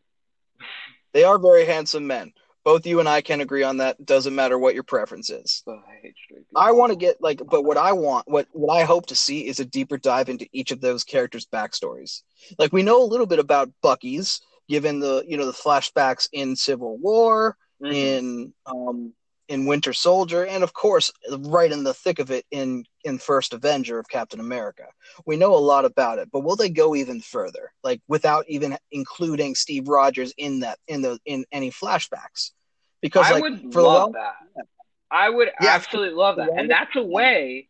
They 1.13 1.23
are 1.23 1.39
very 1.39 1.65
handsome 1.65 2.07
men. 2.07 2.33
Both 2.63 2.85
you 2.85 2.99
and 2.99 3.07
I 3.07 3.21
can 3.21 3.39
agree 3.39 3.63
on 3.63 3.77
that. 3.77 4.05
Doesn't 4.05 4.35
matter 4.35 4.59
what 4.59 4.73
your 4.73 4.83
preference 4.83 5.29
is. 5.29 5.63
Oh, 5.67 5.71
I 5.71 6.01
hate 6.01 6.15
straight 6.25 6.47
people. 6.49 6.61
I 6.61 6.71
want 6.71 6.91
to 6.91 6.97
get 6.97 7.21
like, 7.21 7.41
but 7.49 7.63
what 7.63 7.77
I 7.77 7.93
want, 7.93 8.27
what 8.27 8.47
what 8.51 8.75
I 8.75 8.83
hope 8.83 9.05
to 9.07 9.15
see 9.15 9.47
is 9.47 9.61
a 9.61 9.65
deeper 9.65 9.97
dive 9.97 10.27
into 10.27 10.47
each 10.51 10.71
of 10.71 10.81
those 10.81 11.05
characters' 11.05 11.45
backstories. 11.45 12.23
Like 12.59 12.73
we 12.73 12.83
know 12.83 13.01
a 13.01 13.07
little 13.07 13.25
bit 13.25 13.39
about 13.39 13.71
Bucky's, 13.81 14.41
given 14.67 14.99
the 14.99 15.23
you 15.25 15.37
know 15.37 15.45
the 15.45 15.53
flashbacks 15.53 16.27
in 16.33 16.55
Civil 16.57 16.97
War, 16.97 17.55
Mhm. 17.81 17.93
in 17.93 18.53
um 18.65 19.13
in 19.49 19.65
Winter 19.65 19.93
Soldier, 19.93 20.45
and 20.45 20.63
of 20.63 20.73
course, 20.73 21.11
right 21.39 21.71
in 21.71 21.83
the 21.83 21.93
thick 21.93 22.19
of 22.19 22.31
it 22.31 22.45
in 22.51 22.85
in 23.03 23.17
First 23.17 23.53
Avenger 23.53 23.99
of 23.99 24.09
Captain 24.09 24.39
America. 24.39 24.85
We 25.25 25.37
know 25.37 25.55
a 25.55 25.57
lot 25.57 25.85
about 25.85 26.19
it, 26.19 26.29
but 26.31 26.41
will 26.41 26.55
they 26.55 26.69
go 26.69 26.95
even 26.95 27.21
further, 27.21 27.71
like 27.83 28.01
without 28.07 28.45
even 28.47 28.77
including 28.91 29.55
Steve 29.55 29.87
Rogers 29.87 30.33
in 30.37 30.61
that 30.61 30.79
in 30.87 31.01
the 31.01 31.19
in 31.25 31.45
any 31.51 31.71
flashbacks? 31.71 32.51
Because 33.01 33.27
I 33.27 33.33
like 33.33 33.43
would 33.43 33.73
for 33.73 33.81
love 33.81 34.01
long- 34.01 34.11
that. 34.13 34.35
I 35.09 35.29
would 35.29 35.51
Yeah, 35.61 35.69
absolutely 35.69 36.15
love 36.15 36.35
that. 36.35 36.49
And 36.57 36.69
that's 36.69 36.93
a 36.95 37.01
way 37.03 37.69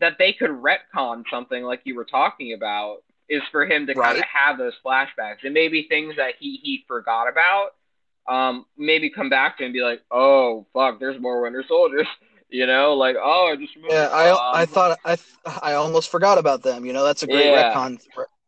that 0.00 0.16
they 0.18 0.32
could 0.32 0.50
retcon 0.50 1.24
something 1.30 1.62
like 1.62 1.82
you 1.84 1.94
were 1.94 2.06
talking 2.06 2.54
about 2.54 3.02
is 3.28 3.42
for 3.52 3.66
him 3.66 3.86
to 3.86 3.94
kind 3.94 4.16
of 4.16 4.24
have 4.24 4.56
those 4.56 4.72
flashbacks 4.82 5.44
and 5.44 5.52
maybe 5.52 5.82
things 5.82 6.16
that 6.16 6.34
he 6.38 6.58
he 6.62 6.84
forgot 6.88 7.28
about 7.28 7.74
um 8.28 8.66
maybe 8.76 9.10
come 9.10 9.30
back 9.30 9.58
to 9.58 9.64
and 9.64 9.72
be 9.72 9.82
like, 9.82 10.02
"Oh, 10.10 10.66
fuck, 10.72 11.00
there's 11.00 11.20
more 11.20 11.42
Winter 11.42 11.64
Soldiers." 11.68 12.06
You 12.50 12.66
know, 12.66 12.94
like, 12.94 13.16
"Oh, 13.22 13.50
I 13.52 13.56
just 13.56 13.76
remember 13.76 13.94
Yeah, 13.94 14.08
I 14.12 14.62
I 14.62 14.64
um, 14.64 14.66
thought 14.66 14.98
I 15.04 15.16
I 15.62 15.74
almost 15.74 16.10
forgot 16.10 16.38
about 16.38 16.62
them. 16.62 16.84
You 16.84 16.92
know, 16.92 17.04
that's 17.04 17.22
a 17.22 17.26
great 17.26 17.50
Yeah. 17.50 17.50
retcon. 17.50 17.98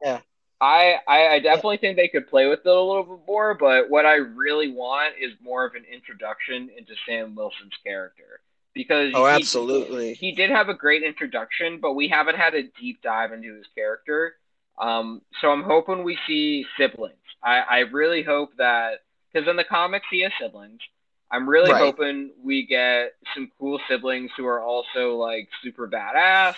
Yeah, 0.03 0.21
I, 0.61 0.97
I 1.09 1.29
I 1.35 1.39
definitely 1.41 1.79
think 1.79 1.97
they 1.97 2.09
could 2.09 2.29
play 2.29 2.47
with 2.47 2.61
it 2.61 2.67
a 2.69 2.81
little 2.81 3.05
bit 3.05 3.27
more, 3.27 3.55
but 3.55 3.89
what 3.89 4.05
I 4.05 4.17
really 4.17 4.71
want 4.71 5.15
is 5.21 5.33
more 5.43 5.65
of 5.65 5.75
an 5.75 5.85
introduction 5.91 6.71
into 6.77 6.93
Sam 7.07 7.35
Wilson's 7.35 7.77
character 7.85 8.41
because 8.75 9.15
oh, 9.15 9.27
he- 9.27 9.55
absolutely. 9.55 10.21
he 10.21 10.33
did 10.33 10.51
have 10.51 10.69
a 10.69 10.75
great 10.75 11.03
introduction, 11.03 11.81
but 11.81 11.95
we 11.95 12.09
haven't 12.09 12.37
had 12.37 12.55
a 12.55 12.65
deep 12.79 13.01
dive 13.03 13.33
into 13.33 13.55
his 13.57 13.67
character. 13.75 14.35
Um, 14.79 15.23
so 15.41 15.51
I'm 15.51 15.63
hoping 15.63 16.05
we 16.05 16.19
see 16.27 16.67
siblings. 16.79 17.17
I, 17.43 17.61
I 17.61 17.79
really 17.81 18.23
hope 18.23 18.51
that 18.59 19.01
because 19.33 19.49
in 19.49 19.57
the 19.57 19.65
comics 19.65 20.07
he 20.11 20.23
has 20.23 20.33
siblings. 20.41 20.81
I'm 21.33 21.49
really 21.49 21.71
Right. 21.71 21.81
hoping 21.81 22.33
we 22.43 22.67
get 22.67 23.15
some 23.35 23.51
cool 23.59 23.81
siblings 23.89 24.31
who 24.37 24.47
are 24.47 24.61
also 24.61 25.17
like 25.17 25.49
super 25.63 25.87
badass, 25.89 26.55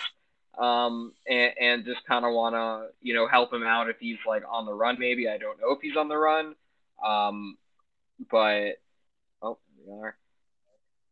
um, 0.57 1.13
and, 1.27 1.53
and 1.59 1.85
just 1.85 2.03
kind 2.05 2.25
of 2.25 2.33
want 2.33 2.55
to 2.55 2.87
you 3.01 3.13
know 3.13 3.27
help 3.27 3.53
him 3.53 3.63
out 3.63 3.89
if 3.89 3.97
he's 3.99 4.17
like 4.27 4.43
on 4.49 4.65
the 4.65 4.73
run. 4.73 4.97
Maybe 4.99 5.27
I 5.29 5.37
don't 5.37 5.59
know 5.61 5.71
if 5.71 5.81
he's 5.81 5.95
on 5.95 6.07
the 6.07 6.17
run, 6.17 6.55
um, 7.05 7.57
but 8.31 8.79
oh, 9.41 9.57
we 9.85 9.93
are. 9.93 10.15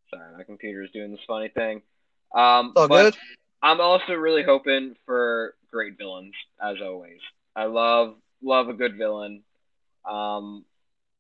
Sorry, 0.10 0.38
my 0.38 0.44
computer 0.44 0.84
is 0.84 0.92
doing 0.92 1.12
this 1.12 1.22
funny 1.28 1.50
thing. 1.50 1.82
Um, 2.34 2.74
All 2.76 2.88
but 2.88 3.14
good. 3.14 3.18
I'm 3.62 3.80
also 3.80 4.14
really 4.14 4.44
hoping 4.44 4.96
for 5.06 5.56
great 5.70 5.98
villains, 5.98 6.34
as 6.62 6.78
always. 6.82 7.20
I 7.56 7.66
love 7.66 8.16
love 8.42 8.70
a 8.70 8.74
good 8.74 8.98
villain. 8.98 9.44
Um, 10.10 10.66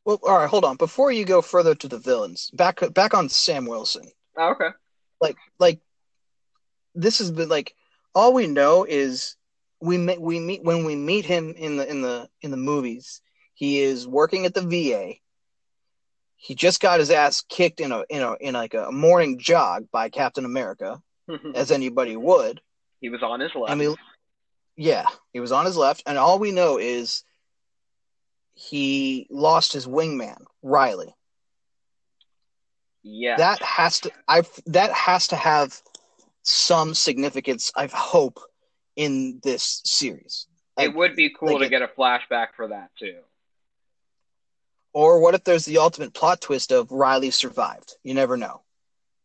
Well, 0.05 0.19
all 0.23 0.37
right, 0.37 0.49
hold 0.49 0.65
on. 0.65 0.77
Before 0.77 1.11
you 1.11 1.25
go 1.25 1.41
further 1.41 1.75
to 1.75 1.87
the 1.87 1.99
villains, 1.99 2.49
back 2.53 2.81
back 2.93 3.13
on 3.13 3.29
Sam 3.29 3.65
Wilson. 3.65 4.09
oh, 4.37 4.51
okay. 4.51 4.69
Like 5.19 5.37
like 5.59 5.79
this 6.95 7.19
has 7.19 7.31
been 7.31 7.49
like 7.49 7.75
all 8.15 8.33
we 8.33 8.47
know 8.47 8.83
is 8.83 9.35
we 9.79 9.97
meet 9.97 10.19
we 10.19 10.39
meet 10.39 10.63
when 10.63 10.85
we 10.85 10.95
meet 10.95 11.25
him 11.25 11.53
in 11.55 11.77
the 11.77 11.89
in 11.89 12.01
the 12.01 12.27
in 12.41 12.51
the 12.51 12.57
movies. 12.57 13.21
He 13.53 13.79
is 13.81 14.07
working 14.07 14.45
at 14.45 14.53
the 14.55 14.61
VA. 14.61 15.13
He 16.35 16.55
just 16.55 16.81
got 16.81 16.99
his 16.99 17.11
ass 17.11 17.43
kicked 17.47 17.79
in 17.79 17.91
a 17.91 18.03
in 18.09 18.23
a 18.23 18.33
in 18.41 18.55
like 18.55 18.73
a 18.73 18.91
morning 18.91 19.37
jog 19.37 19.85
by 19.91 20.09
Captain 20.09 20.45
America, 20.45 20.99
as 21.55 21.71
anybody 21.71 22.15
would. 22.15 22.61
he 22.99 23.09
was 23.09 23.21
on 23.21 23.39
his 23.39 23.51
left. 23.53 23.69
And 23.71 23.79
we, 23.79 23.95
yeah, 24.75 25.05
he 25.33 25.39
was 25.39 25.51
on 25.51 25.65
his 25.65 25.77
left, 25.77 26.01
and 26.07 26.17
all 26.17 26.39
we 26.39 26.51
know 26.51 26.77
is 26.79 27.23
he 28.53 29.27
lost 29.29 29.73
his 29.73 29.87
wingman, 29.87 30.43
Riley. 30.61 31.13
yeah. 33.03 33.37
That 33.37 33.61
has 33.61 33.99
to, 34.01 34.11
I 34.27 34.43
that 34.67 34.91
has 34.91 35.27
to 35.29 35.35
have 35.35 35.81
some 36.43 36.93
significance. 36.93 37.71
I 37.75 37.87
hope 37.87 38.39
in 38.95 39.39
this 39.43 39.81
series. 39.85 40.47
it 40.77 40.93
would 40.93 41.15
be 41.15 41.29
cool 41.37 41.53
like 41.53 41.59
to 41.59 41.65
it- 41.65 41.69
get 41.69 41.81
a 41.81 41.87
flashback 41.87 42.47
for 42.55 42.67
that 42.67 42.89
too. 42.99 43.17
Or 44.93 45.21
what 45.21 45.35
if 45.35 45.45
there's 45.45 45.63
the 45.65 45.77
ultimate 45.77 46.13
plot 46.13 46.41
twist 46.41 46.71
of 46.71 46.91
Riley 46.91 47.31
survived? 47.31 47.95
You 48.03 48.13
never 48.13 48.35
know. 48.35 48.61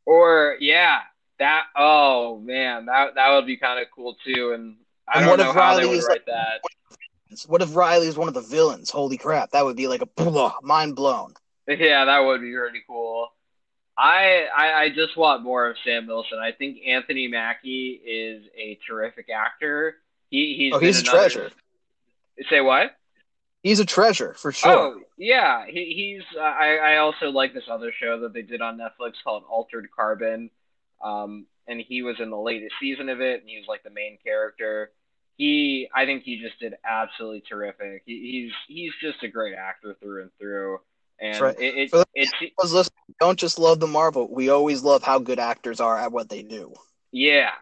Or 0.05 0.57
yeah, 0.61 1.01
that 1.41 1.65
oh 1.77 2.39
man, 2.39 2.87
that 2.87 3.17
that 3.17 3.35
would 3.35 3.47
be 3.47 3.57
kind 3.57 3.81
of 3.81 3.89
cool 3.93 4.17
too. 4.25 4.53
And 4.53 4.77
I 5.09 5.19
And 5.19 5.27
don't 5.27 5.39
know 5.39 5.53
how 5.53 5.77
they 5.77 5.85
would 5.87 6.05
write 6.05 6.27
that. 6.27 6.61
What 7.47 7.63
if 7.63 7.75
Riley 7.75 8.07
is 8.07 8.17
one 8.17 8.29
of 8.29 8.35
the 8.35 8.41
villains? 8.41 8.91
Holy 8.91 9.17
crap! 9.17 9.51
That 9.51 9.65
would 9.65 9.77
be 9.77 9.89
like 9.89 10.03
a 10.03 10.53
mind 10.63 10.95
blown. 10.97 11.35
Yeah, 11.69 12.05
that 12.05 12.21
would 12.21 12.41
be 12.41 12.55
really 12.55 12.83
cool. 12.87 13.29
I, 13.99 14.47
I 14.57 14.73
I 14.83 14.89
just 14.91 15.17
want 15.17 15.43
more 15.43 15.69
of 15.69 15.77
Sam 15.85 16.07
Wilson. 16.07 16.39
I 16.39 16.53
think 16.53 16.79
Anthony 16.87 17.29
Mackie 17.29 18.01
is 18.07 18.45
a 18.57 18.79
terrific 18.89 19.27
actor. 19.35 19.97
He 20.31 20.55
he's 20.57 20.75
Oh, 20.75 20.79
he's 20.79 20.99
a 20.99 21.03
another- 21.03 21.19
treasure. 21.19 21.51
Say 22.51 22.61
what? 22.61 22.91
He's 23.63 23.81
a 23.81 23.87
treasure 23.87 24.35
for 24.35 24.53
sure. 24.53 24.71
Oh 24.71 25.01
yeah, 25.17 25.65
he, 25.67 25.93
he's. 26.21 26.39
I 26.39 26.77
I 26.77 26.97
also 26.99 27.31
like 27.31 27.55
this 27.55 27.65
other 27.71 27.91
show 27.99 28.21
that 28.21 28.33
they 28.35 28.43
did 28.43 28.61
on 28.61 28.79
Netflix 28.79 29.15
called 29.25 29.43
Altered 29.49 29.89
Carbon, 29.97 30.51
um, 31.03 31.47
and 31.67 31.81
he 31.81 32.03
was 32.03 32.17
in 32.21 32.31
the 32.31 32.37
latest 32.39 32.75
season 32.79 33.09
of 33.09 33.21
it, 33.21 33.41
and 33.41 33.49
he 33.49 33.57
was 33.57 33.67
like 33.67 33.83
the 33.83 33.91
main 33.91 34.19
character. 34.23 34.93
He, 35.37 35.89
I 35.95 36.07
think 36.07 36.23
he 36.23 36.41
just 36.41 36.59
did 36.59 36.75
absolutely 36.89 37.43
terrific. 37.49 38.03
He, 38.07 38.51
he's 38.69 38.75
he's 38.75 38.93
just 39.03 39.23
a 39.23 39.29
great 39.29 39.55
actor 39.55 39.97
through 40.01 40.23
and 40.23 40.31
through, 40.39 40.81
and 41.21 41.41
right. 41.41 41.61
it, 41.61 41.93
it 41.93 42.07
it's 42.15 42.33
don't 43.21 43.39
just 43.39 43.59
love 43.59 43.81
the 43.81 43.87
Marvel. 43.87 44.33
We 44.33 44.49
always 44.49 44.83
love 44.83 45.03
how 45.03 45.19
good 45.19 45.39
actors 45.39 45.81
are 45.81 45.99
at 45.99 46.13
what 46.13 46.29
they 46.29 46.43
do. 46.43 46.75
Yeah. 47.13 47.53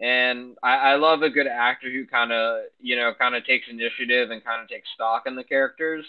And 0.00 0.56
I, 0.62 0.76
I 0.76 0.94
love 0.96 1.22
a 1.22 1.30
good 1.30 1.46
actor 1.46 1.90
who 1.90 2.06
kind 2.06 2.32
of, 2.32 2.64
you 2.80 2.96
know, 2.96 3.12
kind 3.18 3.34
of 3.34 3.44
takes 3.44 3.68
initiative 3.68 4.30
and 4.30 4.44
kind 4.44 4.62
of 4.62 4.68
takes 4.68 4.88
stock 4.94 5.24
in 5.26 5.36
the 5.36 5.44
characters. 5.44 6.04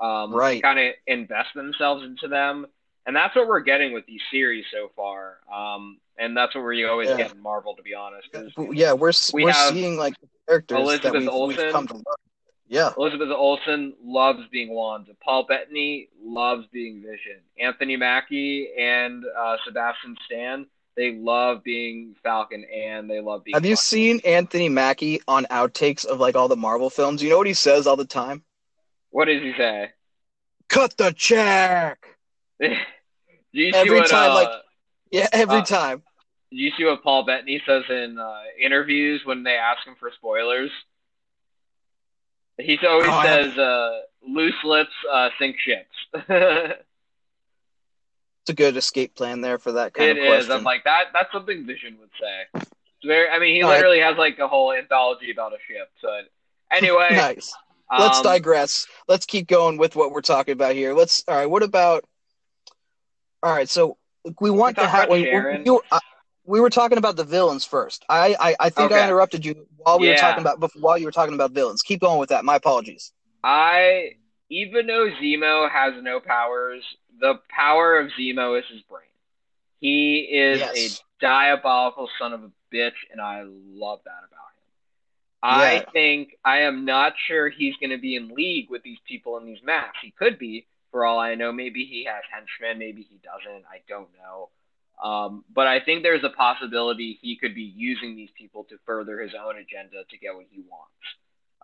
Um, 0.00 0.32
Right. 0.32 0.62
Kind 0.62 0.78
of 0.78 0.94
invest 1.06 1.50
themselves 1.54 2.04
into 2.04 2.28
them. 2.28 2.66
And 3.06 3.14
that's 3.14 3.34
what 3.36 3.46
we're 3.48 3.60
getting 3.60 3.92
with 3.92 4.06
these 4.06 4.20
series 4.32 4.64
so 4.72 4.90
far. 4.96 5.38
Um, 5.52 5.98
and 6.20 6.36
that's 6.36 6.54
what 6.54 6.64
we 6.64 6.84
always 6.84 7.08
Yeah. 7.08 7.16
get 7.16 7.32
in 7.32 7.40
Marvel, 7.42 7.74
to 7.76 7.82
be 7.82 7.94
honest. 7.94 8.28
Yeah, 8.72 8.92
we're 8.92 9.12
We 9.32 9.44
we're 9.44 9.52
seeing 9.52 9.96
like 9.96 10.14
characters 10.48 10.76
that 10.76 10.82
Elizabeth 10.82 11.12
we've, 11.32 11.58
we've 11.58 11.72
come 11.72 11.86
to 11.88 11.94
love. 11.94 12.04
Yeah, 12.68 12.92
Elizabeth 12.96 13.30
Olsen 13.30 13.94
loves 14.04 14.46
being 14.52 14.70
Wanda. 14.70 15.12
Paul 15.24 15.44
Bettany 15.48 16.08
loves 16.22 16.66
being 16.72 17.02
Vision. 17.02 17.40
Anthony 17.58 17.96
Mackie 17.96 18.70
and 18.78 19.24
uh, 19.36 19.56
Sebastian 19.64 20.16
Stan, 20.24 20.66
they 20.96 21.16
love 21.16 21.64
being 21.64 22.14
Falcon 22.22 22.64
and 22.72 23.10
they 23.10 23.20
love 23.20 23.42
being. 23.42 23.54
have 23.54 23.64
you 23.66 23.74
seen 23.74 24.20
Anthony 24.24 24.68
Mackie 24.68 25.20
on 25.26 25.46
outtakes 25.46 26.04
of 26.06 26.20
like 26.20 26.36
all 26.36 26.46
the 26.46 26.54
Marvel 26.56 26.90
films? 26.90 27.20
You 27.24 27.30
know 27.30 27.38
what 27.38 27.48
he 27.48 27.54
says 27.54 27.88
all 27.88 27.96
the 27.96 28.04
time? 28.04 28.44
What 29.10 29.24
does 29.24 29.42
he 29.42 29.52
say? 29.56 29.90
Cut 30.68 30.96
the 30.96 31.10
check. 31.12 31.98
Do 32.60 32.68
you 33.52 33.72
see 33.72 33.76
Every 33.76 33.98
what 33.98 34.08
time, 34.08 34.30
uh, 34.30 34.34
like- 34.34 34.62
Yeah, 35.10 35.26
every 35.32 35.56
Uh, 35.58 35.64
time. 35.64 36.02
You 36.50 36.72
see 36.76 36.84
what 36.84 37.02
Paul 37.02 37.24
Bettany 37.24 37.62
says 37.66 37.84
in 37.88 38.18
uh, 38.18 38.42
interviews 38.60 39.22
when 39.24 39.42
they 39.42 39.54
ask 39.56 39.86
him 39.86 39.94
for 39.98 40.10
spoilers? 40.16 40.70
He 42.58 42.78
always 42.86 43.08
Oh, 43.08 43.22
says, 43.22 43.56
uh, 43.56 44.00
"Loose 44.26 44.62
lips 44.64 44.92
uh, 45.10 45.30
sink 45.38 45.56
ships." 45.58 46.28
It's 48.42 48.50
a 48.50 48.54
good 48.54 48.76
escape 48.76 49.14
plan 49.14 49.40
there 49.42 49.58
for 49.58 49.72
that 49.72 49.92
kind 49.94 50.10
of 50.10 50.18
is. 50.18 50.26
question. 50.26 50.52
I'm 50.52 50.64
like 50.64 50.84
that. 50.84 51.06
That's 51.12 51.32
something 51.32 51.66
Vision 51.66 51.98
would 52.00 52.10
say. 52.20 52.46
It's 52.54 53.06
very. 53.06 53.28
I 53.28 53.38
mean, 53.38 53.54
he 53.54 53.62
I- 53.62 53.68
literally 53.68 54.00
has 54.00 54.16
like 54.16 54.38
a 54.38 54.48
whole 54.48 54.72
anthology 54.72 55.30
about 55.30 55.52
a 55.52 55.58
ship. 55.66 55.90
So 56.00 56.08
anyway, 56.70 57.10
nice. 57.16 57.54
Let's 57.96 58.18
um, 58.18 58.24
digress. 58.24 58.86
Let's 59.08 59.26
keep 59.26 59.46
going 59.48 59.76
with 59.78 59.96
what 59.96 60.12
we're 60.12 60.20
talking 60.22 60.52
about 60.52 60.74
here. 60.74 60.94
Let's. 60.94 61.22
All 61.28 61.34
right. 61.36 61.48
What 61.50 61.62
about? 61.62 62.04
All 63.42 63.52
right. 63.52 63.68
So 63.68 63.96
we 64.40 64.50
want 64.50 64.76
to 64.78 64.86
have. 64.88 65.08
We, 65.08 65.22
Sharon? 65.22 65.64
you, 65.64 65.82
uh, 65.90 65.98
we 66.50 66.60
were 66.60 66.70
talking 66.70 66.98
about 66.98 67.16
the 67.16 67.24
villains 67.24 67.64
first. 67.64 68.04
I 68.08 68.36
I, 68.38 68.56
I 68.60 68.70
think 68.70 68.92
Okay. 68.92 69.00
I 69.00 69.04
interrupted 69.04 69.44
you 69.44 69.54
while 69.78 69.98
we 69.98 70.08
were 70.08 70.14
talking 70.14 70.42
about 70.42 70.60
before, 70.60 70.82
while 70.82 70.98
you 70.98 71.06
were 71.06 71.12
talking 71.12 71.34
about 71.34 71.52
villains. 71.52 71.82
Keep 71.82 72.00
going 72.00 72.18
with 72.18 72.28
that. 72.30 72.44
My 72.44 72.56
apologies. 72.56 73.12
I 73.42 74.12
even 74.50 74.86
though 74.86 75.08
Zemo 75.22 75.70
has 75.70 75.94
no 76.02 76.20
powers, 76.20 76.82
the 77.20 77.34
power 77.48 77.98
of 77.98 78.10
Zemo 78.18 78.58
is 78.58 78.64
his 78.70 78.82
brain. 78.82 79.02
He 79.80 80.28
is 80.32 80.60
Yes. 80.60 80.76
a 80.76 81.24
diabolical 81.24 82.08
son 82.18 82.32
of 82.32 82.42
a 82.44 82.50
bitch, 82.74 82.98
and 83.12 83.20
I 83.20 83.42
love 83.44 84.00
that 84.04 84.10
about 84.28 84.50
him. 84.56 84.66
I 85.42 85.84
think 85.92 86.36
I 86.44 86.62
am 86.62 86.84
not 86.84 87.14
sure 87.26 87.48
he's 87.48 87.76
going 87.76 87.90
to 87.90 87.98
be 87.98 88.16
in 88.16 88.34
league 88.34 88.68
with 88.70 88.82
these 88.82 88.98
people 89.08 89.38
in 89.38 89.46
these 89.46 89.62
maps. 89.62 89.98
He 90.02 90.10
could 90.10 90.38
be, 90.38 90.66
for 90.90 91.04
all 91.06 91.18
I 91.18 91.34
know. 91.34 91.52
Maybe 91.52 91.84
he 91.84 92.04
has 92.04 92.22
henchmen, 92.30 92.78
maybe 92.78 93.02
he 93.08 93.18
doesn't. 93.22 93.64
I 93.70 93.80
don't 93.88 94.08
know. 94.18 94.50
Um, 95.02 95.44
but 95.52 95.66
I 95.66 95.80
think 95.80 96.02
there's 96.02 96.24
a 96.24 96.30
possibility 96.30 97.18
he 97.22 97.36
could 97.36 97.54
be 97.54 97.62
using 97.62 98.16
these 98.16 98.30
people 98.36 98.64
to 98.64 98.78
further 98.86 99.20
his 99.20 99.32
own 99.34 99.56
agenda 99.56 100.04
to 100.10 100.18
get 100.18 100.34
what 100.34 100.46
he 100.50 100.60
wants. 100.60 100.92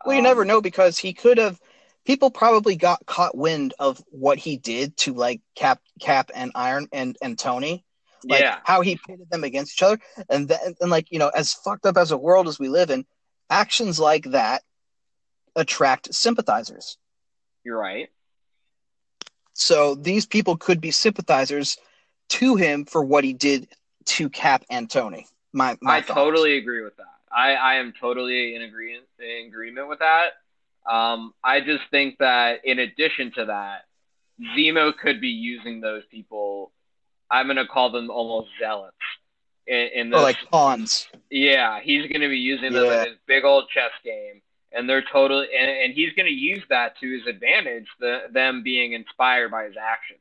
Well, 0.04 0.14
you 0.14 0.20
Um, 0.20 0.24
never 0.24 0.44
know 0.44 0.60
because 0.60 0.98
he 0.98 1.12
could 1.12 1.38
have. 1.38 1.60
People 2.04 2.30
probably 2.30 2.76
got 2.76 3.04
caught 3.06 3.36
wind 3.36 3.74
of 3.78 4.02
what 4.10 4.38
he 4.38 4.56
did 4.56 4.96
to 4.98 5.12
like 5.12 5.40
Cap, 5.56 5.80
Cap 6.00 6.30
and 6.34 6.52
Iron 6.54 6.88
and 6.92 7.16
and 7.20 7.38
Tony, 7.38 7.84
like 8.28 8.42
yeah, 8.42 8.60
how 8.64 8.80
he 8.80 8.96
pitted 9.06 9.28
them 9.30 9.42
against 9.44 9.76
each 9.76 9.82
other, 9.82 9.98
and 10.28 10.48
then 10.48 10.76
and 10.80 10.90
like 10.90 11.10
you 11.10 11.18
know, 11.18 11.28
as 11.28 11.52
fucked 11.52 11.84
up 11.84 11.96
as 11.96 12.12
a 12.12 12.16
world 12.16 12.46
as 12.46 12.58
we 12.60 12.68
live 12.68 12.90
in, 12.90 13.04
actions 13.50 13.98
like 13.98 14.24
that 14.30 14.62
attract 15.56 16.14
sympathizers. 16.14 16.96
you're 17.64 17.78
right. 17.78 18.08
So 19.54 19.94
these 19.94 20.26
people 20.26 20.56
could 20.56 20.80
be 20.80 20.90
sympathizers 20.90 21.76
to 22.28 22.56
him 22.56 22.84
for 22.84 23.02
what 23.02 23.24
he 23.24 23.32
did 23.32 23.68
to 24.06 24.28
Cap 24.28 24.64
and 24.70 24.88
Tony. 24.90 25.26
My, 25.52 25.76
my 25.80 25.96
I 25.96 26.02
thoughts. 26.02 26.14
totally 26.18 26.58
agree 26.58 26.82
with 26.82 26.96
that. 26.96 27.04
I, 27.32 27.54
I 27.54 27.74
am 27.76 27.92
totally 28.00 28.54
in 28.54 28.62
agreement 28.62 29.04
in 29.18 29.46
agreement 29.48 29.88
with 29.88 29.98
that. 30.00 30.30
Um, 30.90 31.34
I 31.42 31.60
just 31.60 31.82
think 31.90 32.18
that 32.18 32.64
in 32.64 32.78
addition 32.78 33.32
to 33.36 33.46
that, 33.46 33.82
Zemo 34.56 34.96
could 34.96 35.20
be 35.20 35.28
using 35.28 35.80
those 35.80 36.02
people. 36.10 36.72
I'm 37.30 37.46
gonna 37.46 37.66
call 37.66 37.90
them 37.90 38.10
almost 38.10 38.48
zealots. 38.60 38.94
In, 39.66 39.88
in 39.94 40.14
or 40.14 40.20
like 40.20 40.36
pawns. 40.52 41.08
yeah, 41.30 41.80
he's 41.82 42.06
gonna 42.12 42.28
be 42.28 42.38
using 42.38 42.72
them 42.72 42.84
Yeah. 42.84 43.02
in 43.02 43.08
his 43.08 43.16
big 43.26 43.44
old 43.44 43.68
chess 43.68 43.90
game, 44.04 44.40
and 44.72 44.88
they're 44.88 45.02
totally 45.10 45.48
and, 45.58 45.68
and 45.68 45.92
he's 45.92 46.12
gonna 46.12 46.28
use 46.28 46.62
that 46.68 46.96
to 47.00 47.10
his 47.18 47.26
advantage. 47.26 47.86
The 47.98 48.26
them 48.30 48.62
being 48.62 48.92
inspired 48.92 49.50
by 49.50 49.64
his 49.64 49.74
actions, 49.76 50.20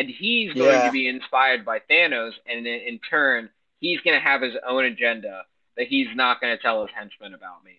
and 0.00 0.08
he's 0.08 0.54
going 0.54 0.80
Yeah. 0.80 0.86
to 0.86 0.92
be 0.92 1.06
inspired 1.08 1.64
by 1.64 1.78
Thanos, 1.80 2.32
and 2.46 2.66
in, 2.66 2.80
in 2.80 2.98
turn, 3.00 3.50
he's 3.80 4.00
gonna 4.00 4.18
have 4.20 4.40
his 4.40 4.54
own 4.66 4.84
agenda 4.86 5.44
that 5.76 5.86
he's 5.88 6.08
not 6.14 6.40
gonna 6.40 6.56
tell 6.56 6.86
his 6.86 6.94
henchmen 6.94 7.34
about. 7.34 7.62
Maybe. 7.64 7.76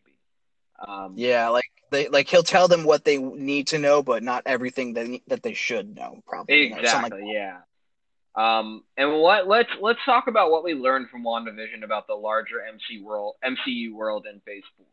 Um, 0.87 1.13
Yeah, 1.17 1.49
like 1.49 1.65
they 1.89 2.07
like 2.09 2.27
he'll 2.29 2.43
tell 2.43 2.67
them 2.67 2.83
what 2.83 3.03
they 3.05 3.17
need 3.17 3.67
to 3.67 3.79
know, 3.79 4.03
but 4.03 4.21
not 4.23 4.43
everything 4.45 4.93
that 4.93 5.07
that 5.27 5.41
they 5.43 5.53
should 5.53 5.95
know. 5.95 6.21
Probably 6.27 6.69
something 6.69 6.71
like 6.71 6.83
Exactly. 6.83 7.33
yeah. 7.33 7.57
Um, 8.35 8.83
and 8.97 9.19
what 9.19 9.47
let's 9.47 9.69
let's 9.81 9.99
talk 10.05 10.27
about 10.27 10.51
what 10.51 10.63
we 10.63 10.73
learned 10.75 11.09
from 11.09 11.23
WandaVision 11.23 11.83
about 11.83 12.05
the 12.07 12.13
larger 12.15 12.63
MC 12.63 13.01
world, 13.01 13.35
MCU 13.43 13.93
world 13.93 14.25
in 14.31 14.39
Phase 14.41 14.63
Four. 14.77 14.85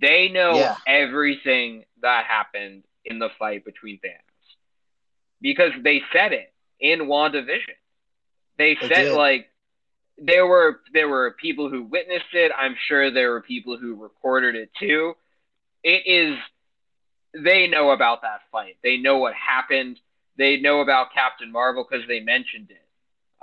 They 0.00 0.28
know 0.28 0.56
Yeah. 0.56 0.76
everything 0.86 1.84
that 2.02 2.26
happened 2.26 2.84
in 3.04 3.18
the 3.18 3.30
fight 3.38 3.64
between 3.64 3.98
Thanos 3.98 4.27
because 5.40 5.72
they 5.82 6.02
said 6.12 6.32
it 6.32 6.52
in 6.80 7.00
WandaVision. 7.00 7.76
They 8.58 8.76
They 8.80 8.88
said 8.88 9.08
did. 9.08 9.10
like 9.10 9.48
there 10.18 10.46
were 10.46 10.80
there 10.92 11.08
were 11.08 11.34
people 11.40 11.68
who 11.70 11.84
witnessed 11.84 12.32
it. 12.34 12.52
I'm 12.56 12.76
sure 12.88 13.10
there 13.10 13.30
were 13.30 13.42
people 13.42 13.76
who 13.78 13.94
recorded 13.94 14.54
it 14.54 14.70
too. 14.78 15.14
It 15.82 16.02
is 16.06 16.38
they 17.42 17.66
know 17.68 17.90
about 17.90 18.22
that 18.22 18.40
fight. 18.50 18.76
They 18.82 18.96
know 18.96 19.18
what 19.18 19.34
happened. 19.34 19.98
They 20.36 20.58
know 20.58 20.80
about 20.80 21.12
Captain 21.12 21.50
Marvel 21.52 21.86
because 21.88 22.06
they 22.08 22.20
mentioned 22.20 22.70
it. 22.70 22.82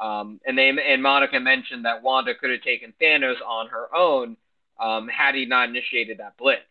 Um, 0.04 0.40
and 0.46 0.58
they 0.58 0.70
and 0.70 1.02
Monica 1.02 1.40
mentioned 1.40 1.86
that 1.86 2.04
Wanda 2.04 2.34
could 2.36 2.52
have 2.52 2.62
taken 2.62 2.94
Thanos 3.02 3.42
on 3.46 3.68
her 3.70 3.94
own 3.96 4.38
um, 4.80 5.08
had 5.08 5.36
he 5.36 5.46
not 5.46 5.70
initiated 5.70 6.18
that 6.20 6.38
blitz. 6.38 6.62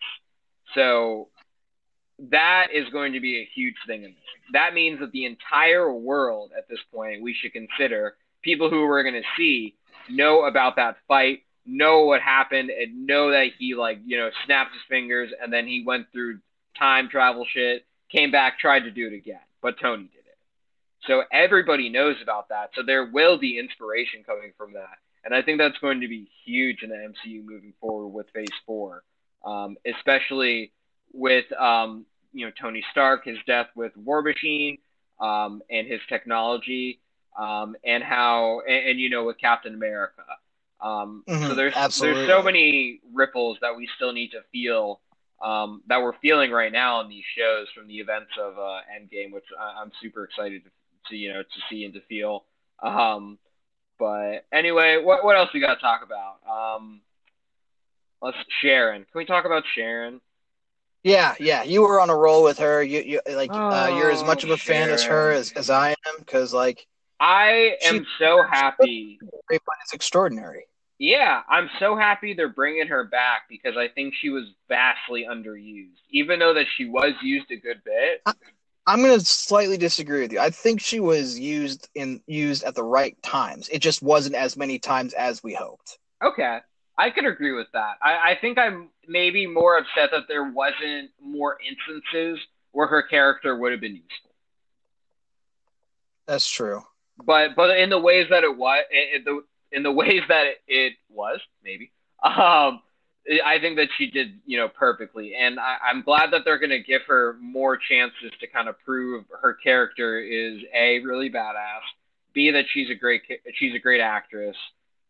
So 0.74 1.28
that 2.30 2.68
is 2.72 2.88
going 2.90 3.12
to 3.14 3.20
be 3.20 3.40
a 3.40 3.48
huge 3.54 3.74
thing. 3.86 4.14
That 4.52 4.74
means 4.74 5.00
that 5.00 5.12
the 5.12 5.24
entire 5.24 5.92
world 5.92 6.52
at 6.56 6.68
this 6.68 6.78
point 6.92 7.22
we 7.22 7.34
should 7.34 7.52
consider 7.52 8.16
people 8.42 8.70
who 8.70 8.86
we're 8.86 9.02
going 9.02 9.14
to 9.14 9.28
see 9.36 9.74
know 10.08 10.44
about 10.44 10.76
that 10.76 10.96
fight, 11.08 11.42
know 11.66 12.04
what 12.04 12.20
happened, 12.20 12.70
and 12.70 13.06
know 13.06 13.30
that 13.30 13.48
he 13.58 13.74
like 13.74 14.00
you 14.04 14.16
know 14.16 14.30
snapped 14.44 14.72
his 14.72 14.82
fingers 14.88 15.30
and 15.42 15.52
then 15.52 15.66
he 15.66 15.82
went 15.84 16.06
through 16.12 16.38
time 16.78 17.08
travel 17.08 17.46
shit, 17.52 17.86
came 18.10 18.30
back, 18.30 18.58
tried 18.58 18.80
to 18.80 18.90
do 18.90 19.06
it 19.06 19.14
again, 19.14 19.40
but 19.62 19.78
Tony 19.80 20.04
did 20.04 20.18
it. 20.18 20.38
So 21.06 21.22
everybody 21.32 21.88
knows 21.88 22.16
about 22.22 22.48
that. 22.48 22.70
So 22.74 22.82
there 22.82 23.06
will 23.06 23.38
be 23.38 23.58
inspiration 23.58 24.24
coming 24.24 24.52
from 24.56 24.74
that, 24.74 24.98
and 25.24 25.34
I 25.34 25.42
think 25.42 25.58
that's 25.58 25.78
going 25.78 26.00
to 26.02 26.08
be 26.08 26.30
huge 26.44 26.82
in 26.82 26.90
the 26.90 26.96
MCU 26.96 27.44
moving 27.44 27.72
forward 27.80 28.08
with 28.08 28.26
Phase 28.34 28.48
Four, 28.66 29.02
um, 29.44 29.76
especially 29.86 30.72
with 31.14 31.50
um, 31.54 32.06
you 32.32 32.46
know 32.46 32.52
Tony 32.60 32.84
Stark, 32.90 33.24
his 33.24 33.38
death 33.46 33.68
with 33.76 33.96
War 33.96 34.22
Machine, 34.22 34.78
um, 35.20 35.62
and 35.70 35.86
his 35.86 36.00
technology, 36.08 37.00
um, 37.38 37.76
and 37.84 38.02
how 38.02 38.60
and, 38.68 38.90
and 38.90 39.00
you 39.00 39.10
know 39.10 39.24
with 39.24 39.38
Captain 39.38 39.74
America. 39.74 40.24
Um, 40.80 41.24
so 41.48 41.54
Mhm, 41.54 41.56
there's 41.56 41.74
absolutely. 41.76 42.26
there's 42.26 42.28
so 42.38 42.42
many 42.42 43.00
ripples 43.12 43.58
that 43.62 43.76
we 43.76 43.88
still 43.96 44.12
need 44.12 44.30
to 44.32 44.42
feel 44.52 45.00
um, 45.42 45.82
that 45.88 46.02
we're 46.02 46.18
feeling 46.22 46.50
right 46.50 46.72
now 46.72 47.00
in 47.00 47.08
these 47.08 47.24
shows 47.36 47.68
from 47.74 47.88
the 47.88 47.98
events 47.98 48.32
of 48.40 48.58
uh, 48.58 48.80
Endgame, 48.94 49.32
which 49.32 49.44
I, 49.58 49.80
I'm 49.80 49.92
super 50.02 50.24
excited 50.24 50.64
to, 50.64 50.70
to 51.10 51.16
you 51.16 51.32
know 51.32 51.42
to 51.42 51.60
see 51.70 51.84
and 51.84 51.94
to 51.94 52.00
feel. 52.08 52.44
Um, 52.82 53.38
but 53.98 54.46
anyway, 54.52 55.00
what 55.02 55.24
what 55.24 55.36
else 55.36 55.50
we 55.54 55.60
got 55.60 55.74
to 55.76 55.80
talk 55.80 56.02
about? 56.04 56.38
Um, 56.48 57.00
let's 58.22 58.36
Sharon. 58.60 59.02
Can 59.02 59.18
we 59.18 59.24
talk 59.24 59.44
about 59.44 59.64
Sharon? 59.74 60.20
Yeah, 61.04 61.34
yeah, 61.38 61.62
you 61.62 61.82
were 61.82 62.00
on 62.00 62.08
a 62.08 62.16
roll 62.16 62.42
with 62.42 62.58
her. 62.58 62.82
You, 62.82 63.00
you 63.02 63.20
like, 63.34 63.50
uh, 63.50 63.92
you're 63.94 64.10
as 64.10 64.22
Oh, 64.22 64.26
much 64.26 64.42
of 64.42 64.50
a 64.50 64.56
fan 64.56 64.88
as 64.88 65.04
her 65.04 65.32
as, 65.32 65.52
as 65.52 65.68
I 65.68 65.90
am, 65.90 66.14
because 66.18 66.54
like, 66.54 66.86
I 67.20 67.76
am 67.84 68.04
She- 68.04 68.10
so 68.18 68.42
happy. 68.42 69.18
Grapevine 69.20 69.76
is 69.86 69.92
extraordinary. 69.92 70.64
Yeah, 70.98 71.42
I'm 71.48 71.68
so 71.78 71.96
happy 71.96 72.34
they're 72.34 72.48
bringing 72.48 72.86
her 72.86 73.04
back 73.04 73.42
because 73.50 73.76
I 73.76 73.88
think 73.88 74.14
she 74.14 74.30
was 74.30 74.44
vastly 74.68 75.26
underused. 75.28 75.98
Even 76.10 76.38
though 76.38 76.54
that 76.54 76.66
she 76.76 76.86
was 76.86 77.12
used 77.22 77.50
a 77.50 77.56
good 77.56 77.82
bit. 77.84 78.22
I'm 78.86 79.00
gonna 79.00 79.20
slightly 79.20 79.76
disagree 79.76 80.20
with 80.22 80.32
you. 80.32 80.40
I 80.40 80.50
think 80.50 80.80
she 80.80 81.00
was 81.00 81.38
used 81.38 81.88
in 81.94 82.22
used 82.26 82.64
at 82.64 82.74
the 82.74 82.84
right 82.84 83.20
times. 83.22 83.68
It 83.70 83.80
just 83.80 84.02
wasn't 84.02 84.36
as 84.36 84.56
many 84.56 84.78
times 84.78 85.14
as 85.14 85.42
we 85.42 85.54
hoped. 85.54 85.98
Okay, 86.22 86.60
I 86.96 87.10
could 87.10 87.26
agree 87.26 87.52
with 87.52 87.66
that. 87.72 87.96
I, 88.02 88.32
I 88.32 88.38
think 88.40 88.58
I'm 88.58 88.90
maybe 89.08 89.46
more 89.46 89.78
upset 89.78 90.10
that 90.12 90.24
there 90.28 90.50
wasn't 90.50 91.10
more 91.20 91.58
instances 91.66 92.38
where 92.72 92.86
her 92.86 93.02
character 93.02 93.56
would 93.56 93.72
have 93.72 93.80
been 93.80 93.96
useful. 93.96 94.30
That's 96.26 96.48
true. 96.48 96.82
But 97.24 97.54
but 97.56 97.78
in 97.78 97.90
the 97.90 97.98
ways 97.98 98.26
that 98.30 98.44
it 98.44 98.56
was, 98.56 98.84
in 98.90 99.24
the 99.24 99.44
in 99.72 99.82
the 99.82 99.92
ways 100.02 100.22
that 100.28 100.46
it, 100.46 100.58
it 100.66 100.92
was 101.08 101.40
maybe, 101.62 101.92
um, 102.22 102.80
I 103.44 103.58
think 103.60 103.76
that 103.76 103.88
she 103.96 104.10
did 104.10 104.40
you 104.46 104.58
know 104.58 104.68
perfectly, 104.68 105.34
and 105.34 105.60
I, 105.60 105.76
I'm 105.88 106.02
glad 106.02 106.32
that 106.32 106.42
they're 106.44 106.58
going 106.58 106.70
to 106.70 106.82
give 106.82 107.02
her 107.06 107.36
more 107.40 107.76
chances 107.76 108.32
to 108.40 108.46
kind 108.46 108.68
of 108.68 108.78
prove 108.84 109.24
her 109.40 109.54
character 109.54 110.18
is 110.18 110.60
a 110.74 111.00
really 111.00 111.30
badass, 111.30 111.82
b 112.32 112.50
that 112.50 112.64
she's 112.72 112.90
a 112.90 112.94
great 112.94 113.22
she's 113.54 113.74
a 113.74 113.78
great 113.78 114.00
actress, 114.00 114.56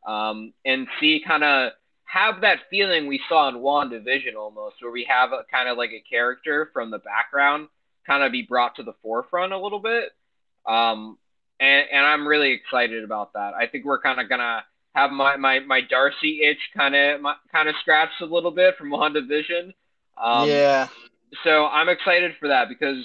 um, 0.04 0.52
and 0.64 0.86
see 1.00 1.22
kind 1.26 1.44
of 1.44 1.72
have 2.04 2.42
that 2.42 2.58
feeling 2.70 3.06
we 3.06 3.20
saw 3.28 3.48
in 3.48 3.56
WandaVision 3.56 4.36
almost, 4.38 4.76
where 4.80 4.92
we 4.92 5.06
have 5.08 5.32
a 5.32 5.44
kind 5.50 5.68
of 5.68 5.76
like 5.76 5.90
a 5.90 6.04
character 6.08 6.70
from 6.72 6.90
the 6.90 6.98
background 6.98 7.68
kind 8.06 8.22
of 8.22 8.32
be 8.32 8.42
brought 8.42 8.76
to 8.76 8.82
the 8.82 8.94
forefront 9.02 9.52
a 9.52 9.58
little 9.58 9.80
bit. 9.80 10.12
Um, 10.66 11.18
and, 11.58 11.86
and 11.90 12.04
I'm 12.04 12.26
really 12.26 12.52
excited 12.52 13.02
about 13.04 13.32
that. 13.32 13.54
I 13.54 13.66
think 13.66 13.84
we're 13.84 14.00
kind 14.00 14.20
of 14.20 14.28
gonna 14.28 14.64
have 14.94 15.10
my, 15.10 15.36
my, 15.36 15.60
my 15.60 15.80
Darcy 15.80 16.42
itch 16.42 16.58
kind 16.76 16.94
of 16.94 17.20
kind 17.50 17.68
of 17.68 17.74
scratched 17.80 18.20
a 18.20 18.26
little 18.26 18.50
bit 18.50 18.76
from 18.76 18.90
WandaVision. 18.90 19.72
Um, 20.16 20.48
yeah, 20.48 20.88
so 21.42 21.66
I'm 21.66 21.88
excited 21.88 22.32
for 22.38 22.48
that 22.48 22.68
because 22.68 22.96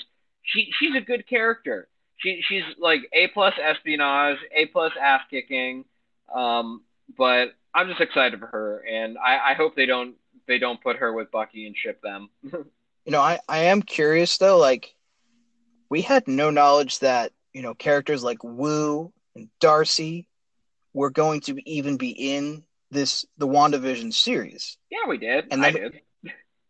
she 0.43 0.69
she's 0.79 0.95
a 0.95 1.01
good 1.01 1.27
character. 1.27 1.87
She 2.17 2.41
she's 2.47 2.63
like 2.77 3.01
a 3.13 3.27
plus 3.29 3.53
espionage, 3.61 4.37
a 4.53 4.67
plus 4.67 4.91
ass 5.01 5.21
kicking. 5.29 5.85
Um, 6.33 6.83
but 7.17 7.49
I'm 7.73 7.87
just 7.87 8.01
excited 8.01 8.39
for 8.39 8.47
her, 8.47 8.85
and 8.89 9.17
I, 9.17 9.51
I 9.51 9.53
hope 9.53 9.75
they 9.75 9.85
don't 9.85 10.15
they 10.47 10.57
don't 10.57 10.81
put 10.81 10.97
her 10.97 11.13
with 11.13 11.31
Bucky 11.31 11.67
and 11.67 11.75
ship 11.77 12.01
them. 12.01 12.29
you 12.43 12.65
know, 13.07 13.21
I 13.21 13.39
I 13.47 13.59
am 13.65 13.81
curious 13.81 14.37
though. 14.37 14.57
Like, 14.57 14.95
we 15.89 16.01
had 16.01 16.27
no 16.27 16.49
knowledge 16.49 16.99
that 16.99 17.31
you 17.53 17.61
know 17.61 17.73
characters 17.73 18.23
like 18.23 18.43
Woo 18.43 19.11
and 19.35 19.49
Darcy 19.59 20.27
were 20.93 21.09
going 21.09 21.41
to 21.41 21.69
even 21.69 21.97
be 21.97 22.09
in 22.09 22.63
this 22.91 23.25
the 23.37 23.47
WandaVision 23.47 24.13
series. 24.13 24.77
Yeah, 24.89 25.07
we 25.07 25.17
did. 25.17 25.45
And 25.51 25.63
I 25.63 25.71
did. 25.71 26.01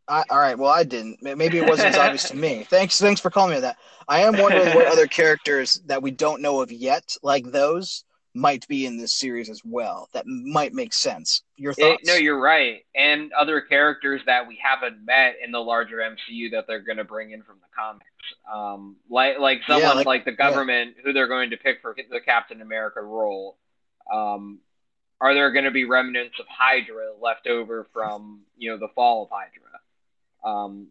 I, 0.10 0.23
all 0.32 0.39
right, 0.39 0.58
well, 0.58 0.71
I 0.71 0.84
didn't. 0.84 1.21
Maybe 1.21 1.60
it 1.60 1.69
wasn't 1.69 1.89
as 1.89 1.97
obvious 1.99 2.30
to 2.30 2.36
me. 2.36 2.65
Thanks, 2.67 2.99
thanks 2.99 3.21
for 3.21 3.30
calling 3.30 3.52
me 3.52 3.58
on 3.58 3.62
that. 3.62 3.78
I 4.08 4.21
am 4.21 4.38
wondering 4.38 4.73
what 4.73 4.88
other 4.88 5.06
characters 5.19 5.82
that 5.86 6.02
we 6.02 6.10
don't 6.10 6.41
know 6.41 6.62
of 6.62 6.71
yet, 6.71 7.15
like 7.21 7.45
those, 7.52 8.04
might 8.39 8.67
be 8.67 8.86
in 8.86 8.97
this 8.97 9.13
series 9.13 9.49
as 9.49 9.62
well. 9.65 10.08
That 10.13 10.25
might 10.25 10.73
make 10.73 10.93
sense. 10.93 11.43
Your 11.58 11.71
It- 11.71 11.78
thoughts? 11.78 12.08
no, 12.08 12.15
you're 12.15 12.39
right. 12.39 12.86
And 12.95 13.32
other 13.34 13.62
characters 13.62 14.21
that 14.25 14.47
we 14.47 14.56
haven't 14.56 15.04
met 15.06 15.36
in 15.43 15.52
the 15.52 15.60
larger 15.62 15.97
MCU 16.02 16.49
that 16.52 16.65
they're 16.67 16.80
going 16.80 16.97
to 16.97 17.04
bring 17.04 17.32
in 17.32 17.43
from 17.43 17.60
the 17.60 17.67
comics. 17.75 18.06
Um, 18.52 18.97
like 19.10 19.39
like 19.39 19.60
Yeah, 19.67 19.75
someone 19.75 19.97
like- 19.97 20.06
like, 20.06 20.25
the 20.25 20.32
government 20.32 20.95
who 21.04 21.13
they're 21.13 21.28
going 21.28 21.49
to 21.52 21.58
pick 21.58 21.82
for 21.82 21.95
the 22.10 22.21
Captain 22.21 22.62
America 22.62 23.02
role. 23.02 23.58
Um, 24.12 24.60
are 25.21 25.34
there 25.34 25.52
going 25.52 25.65
to 25.65 25.71
be 25.71 25.86
remnants 25.86 26.39
of 26.39 26.47
Hydra 26.47 27.13
left 27.19 27.45
over 27.47 27.88
from 27.93 28.45
you 28.58 28.71
know 28.71 28.78
the 28.78 28.88
fall 28.89 29.23
of 29.23 29.30
Hydra? 29.32 29.80
Um, 30.43 30.88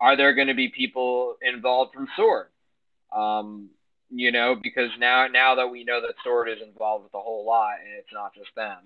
are 0.00 0.16
there 0.16 0.32
going 0.34 0.48
to 0.48 0.54
be 0.54 0.68
people 0.68 1.36
involved 1.42 1.94
from 1.94 2.08
Sword? 2.16 2.48
Um, 3.12 3.70
you 4.14 4.30
know, 4.30 4.54
because 4.60 4.90
now 4.98 5.26
now 5.26 5.54
that 5.56 5.68
we 5.68 5.84
know 5.84 6.00
that 6.00 6.14
Sword 6.22 6.48
is 6.48 6.58
involved 6.62 7.04
with 7.04 7.14
a 7.14 7.20
whole 7.20 7.46
lot, 7.46 7.76
and 7.80 7.94
it's 7.98 8.12
not 8.12 8.34
just 8.34 8.54
them. 8.54 8.78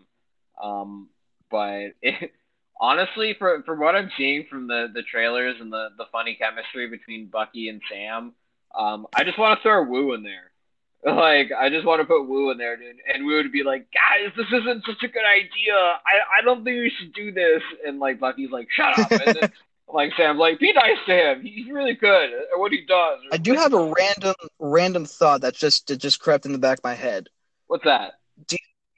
Um, 0.62 1.08
but 1.50 1.94
it, 2.02 2.32
honestly, 2.80 3.34
for 3.38 3.62
for 3.64 3.74
what 3.74 3.96
I'm 3.96 4.10
seeing 4.16 4.46
from 4.48 4.68
the 4.68 4.88
the 4.92 5.02
trailers 5.02 5.56
and 5.60 5.72
the 5.72 5.88
the 5.98 6.06
funny 6.12 6.36
chemistry 6.40 6.88
between 6.88 7.26
Bucky 7.26 7.68
and 7.68 7.82
Sam, 7.90 8.32
um, 8.74 9.06
I 9.14 9.24
just 9.24 9.38
want 9.38 9.58
to 9.58 9.62
throw 9.62 9.84
Woo 9.84 10.14
in 10.14 10.22
there. 10.22 10.50
Like, 11.06 11.52
I 11.56 11.68
just 11.68 11.86
want 11.86 12.00
to 12.00 12.04
put 12.04 12.26
Woo 12.26 12.50
in 12.50 12.58
there, 12.58 12.76
dude. 12.76 12.96
And 13.14 13.26
Woo 13.26 13.36
would 13.36 13.52
be 13.52 13.62
like, 13.62 13.86
guys, 13.92 14.32
this 14.36 14.46
isn't 14.48 14.84
such 14.84 15.04
a 15.04 15.08
good 15.08 15.24
idea. 15.24 15.74
I, 15.74 16.40
I 16.40 16.42
don't 16.42 16.64
think 16.64 16.80
we 16.80 16.92
should 16.98 17.12
do 17.12 17.30
this. 17.30 17.62
And, 17.86 18.00
like, 18.00 18.18
Bucky's 18.18 18.50
like, 18.50 18.66
shut 18.72 18.98
up. 18.98 19.12
And 19.12 19.36
then, 19.36 19.52
like, 19.96 20.12
Sam 20.16 20.36
like, 20.38 20.60
be 20.60 20.72
nice 20.72 20.98
to 21.06 21.12
him. 21.14 21.42
He's 21.42 21.68
really 21.70 21.94
good 21.94 22.30
at 22.32 22.58
what 22.58 22.70
he 22.70 22.84
does. 22.86 23.18
I 23.32 23.38
do 23.38 23.54
have 23.54 23.72
a 23.72 23.92
random 23.98 24.34
random 24.58 25.06
thought 25.06 25.40
that 25.40 25.54
just 25.54 25.88
that 25.88 25.96
just 25.96 26.20
crept 26.20 26.46
in 26.46 26.52
the 26.52 26.58
back 26.58 26.78
of 26.78 26.84
my 26.84 26.94
head. 26.94 27.28
What's 27.66 27.84
that? 27.84 28.12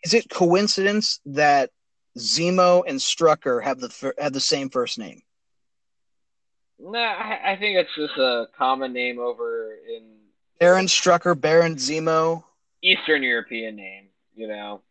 Is 0.04 0.14
it 0.14 0.28
coincidence 0.28 1.20
that 1.26 1.70
Zemo 2.18 2.82
and 2.86 2.98
Strucker 2.98 3.62
have 3.62 3.80
the 3.80 4.12
have 4.18 4.32
the 4.32 4.40
same 4.40 4.70
first 4.70 4.98
name? 4.98 5.22
Nah, 6.80 6.98
I, 6.98 7.52
I 7.52 7.56
think 7.56 7.78
it's 7.78 7.94
just 7.96 8.18
a 8.18 8.46
common 8.56 8.92
name 8.92 9.18
over 9.18 9.72
in 9.88 10.02
Baron 10.60 10.86
Strucker, 10.86 11.40
Baron 11.40 11.76
Zemo. 11.76 12.44
Eastern 12.82 13.22
European 13.22 13.76
name, 13.76 14.08
you 14.34 14.46
know. 14.48 14.82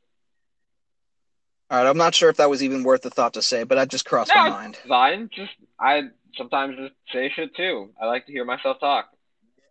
All 1.70 1.78
right, 1.84 1.88
I'm 1.90 1.98
not 1.98 2.16
sure 2.16 2.30
if 2.30 2.38
that 2.38 2.50
was 2.50 2.64
even 2.64 2.84
worth 2.84 3.02
the 3.02 3.10
thought 3.10 3.34
to 3.34 3.42
say, 3.42 3.64
but 3.64 3.76
that 3.76 3.90
just 3.90 4.06
crossed 4.06 4.32
No, 4.34 4.44
my 4.44 4.50
mind. 4.50 4.78
fine. 4.88 5.30
Just 5.34 5.52
I 5.80 6.04
sometimes 6.36 6.76
just 6.78 6.94
say 7.12 7.32
shit 7.36 7.56
too. 7.56 7.92
I 8.02 8.06
like 8.06 8.26
to 8.26 8.32
hear 8.32 8.46
myself 8.46 8.80
talk. 8.80 9.10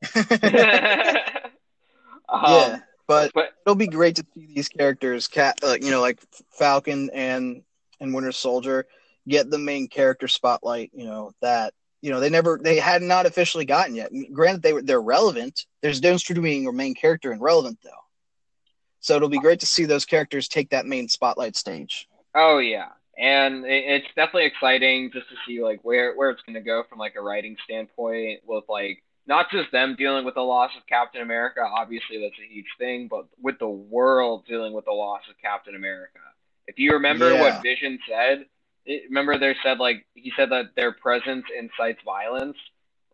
um, 2.29 2.53
yeah, 2.53 2.79
but 3.07 3.33
but 3.35 3.51
it'll 3.65 3.75
be 3.77 3.87
great 3.87 4.17
to 4.17 4.27
see 4.35 4.47
these 4.55 4.69
characters, 4.69 5.29
cat, 5.29 5.59
uh, 5.63 5.77
you 5.81 5.91
know, 5.91 6.01
like 6.01 6.21
Falcon 6.51 7.11
and 7.13 7.63
and 8.01 8.15
Winter 8.15 8.33
Soldier, 8.33 8.87
get 9.29 9.51
the 9.51 9.59
main 9.59 9.89
character 9.89 10.29
spotlight. 10.29 10.91
You 10.93 11.07
know 11.07 11.33
that 11.41 11.75
you 12.03 12.11
know 12.11 12.21
they 12.21 12.31
never 12.31 12.59
they 12.63 12.77
had 12.77 13.03
not 13.03 13.27
officially 13.27 13.65
gotten 13.65 13.95
yet. 13.95 14.11
Granted, 14.33 14.63
they 14.63 14.73
were 14.73 14.83
they're 14.83 15.01
relevant. 15.01 15.67
There's 15.83 15.99
a 15.99 16.03
difference 16.03 16.25
between 16.25 16.45
being 16.45 16.67
a 16.69 16.73
main 16.73 16.95
character 16.95 17.33
and 17.33 17.41
relevant, 17.41 17.79
though. 17.83 17.91
So 19.01 19.15
it'll 19.15 19.29
be 19.29 19.39
great 19.39 19.61
to 19.61 19.67
see 19.67 19.85
those 19.85 20.05
characters 20.05 20.49
take 20.49 20.71
that 20.71 20.87
main 20.87 21.09
spotlight 21.09 21.57
stage. 21.57 22.09
oh 22.35 22.59
yeah, 22.59 22.89
and 23.19 23.65
it, 23.65 23.85
it's 23.87 24.07
definitely 24.15 24.45
exciting 24.47 25.11
just 25.13 25.29
to 25.29 25.35
see 25.47 25.63
like 25.63 25.81
where 25.83 26.15
where 26.15 26.31
it's 26.31 26.43
gonna 26.43 26.61
go 26.61 26.83
from 26.89 26.99
like 26.99 27.15
a 27.17 27.21
writing 27.21 27.57
standpoint 27.65 28.41
with 28.47 28.65
like 28.69 29.03
not 29.27 29.51
just 29.51 29.73
them 29.73 29.97
dealing 29.99 30.25
with 30.25 30.35
the 30.35 30.41
loss 30.41 30.71
of 30.77 30.87
Captain 30.87 31.21
America. 31.23 31.61
Obviously, 31.61 32.21
that's 32.21 32.39
a 32.39 32.53
huge 32.53 32.67
thing, 32.79 33.09
but 33.09 33.27
with 33.41 33.59
the 33.59 33.69
world 33.69 34.45
dealing 34.47 34.73
with 34.73 34.85
the 34.85 34.93
loss 34.93 35.23
of 35.29 35.35
Captain 35.43 35.75
America. 35.75 36.21
If 36.69 36.79
you 36.79 36.93
remember 36.93 37.33
Yeah. 37.33 37.41
what 37.41 37.63
Vision 37.63 37.99
said, 38.09 38.47
remember 39.09 39.39
they 39.39 39.57
said 39.63 39.79
like 39.79 40.07
he 40.15 40.33
said 40.37 40.51
that 40.51 40.75
their 40.77 40.93
presence 40.93 41.45
incites 41.59 42.01
violence. 42.05 42.57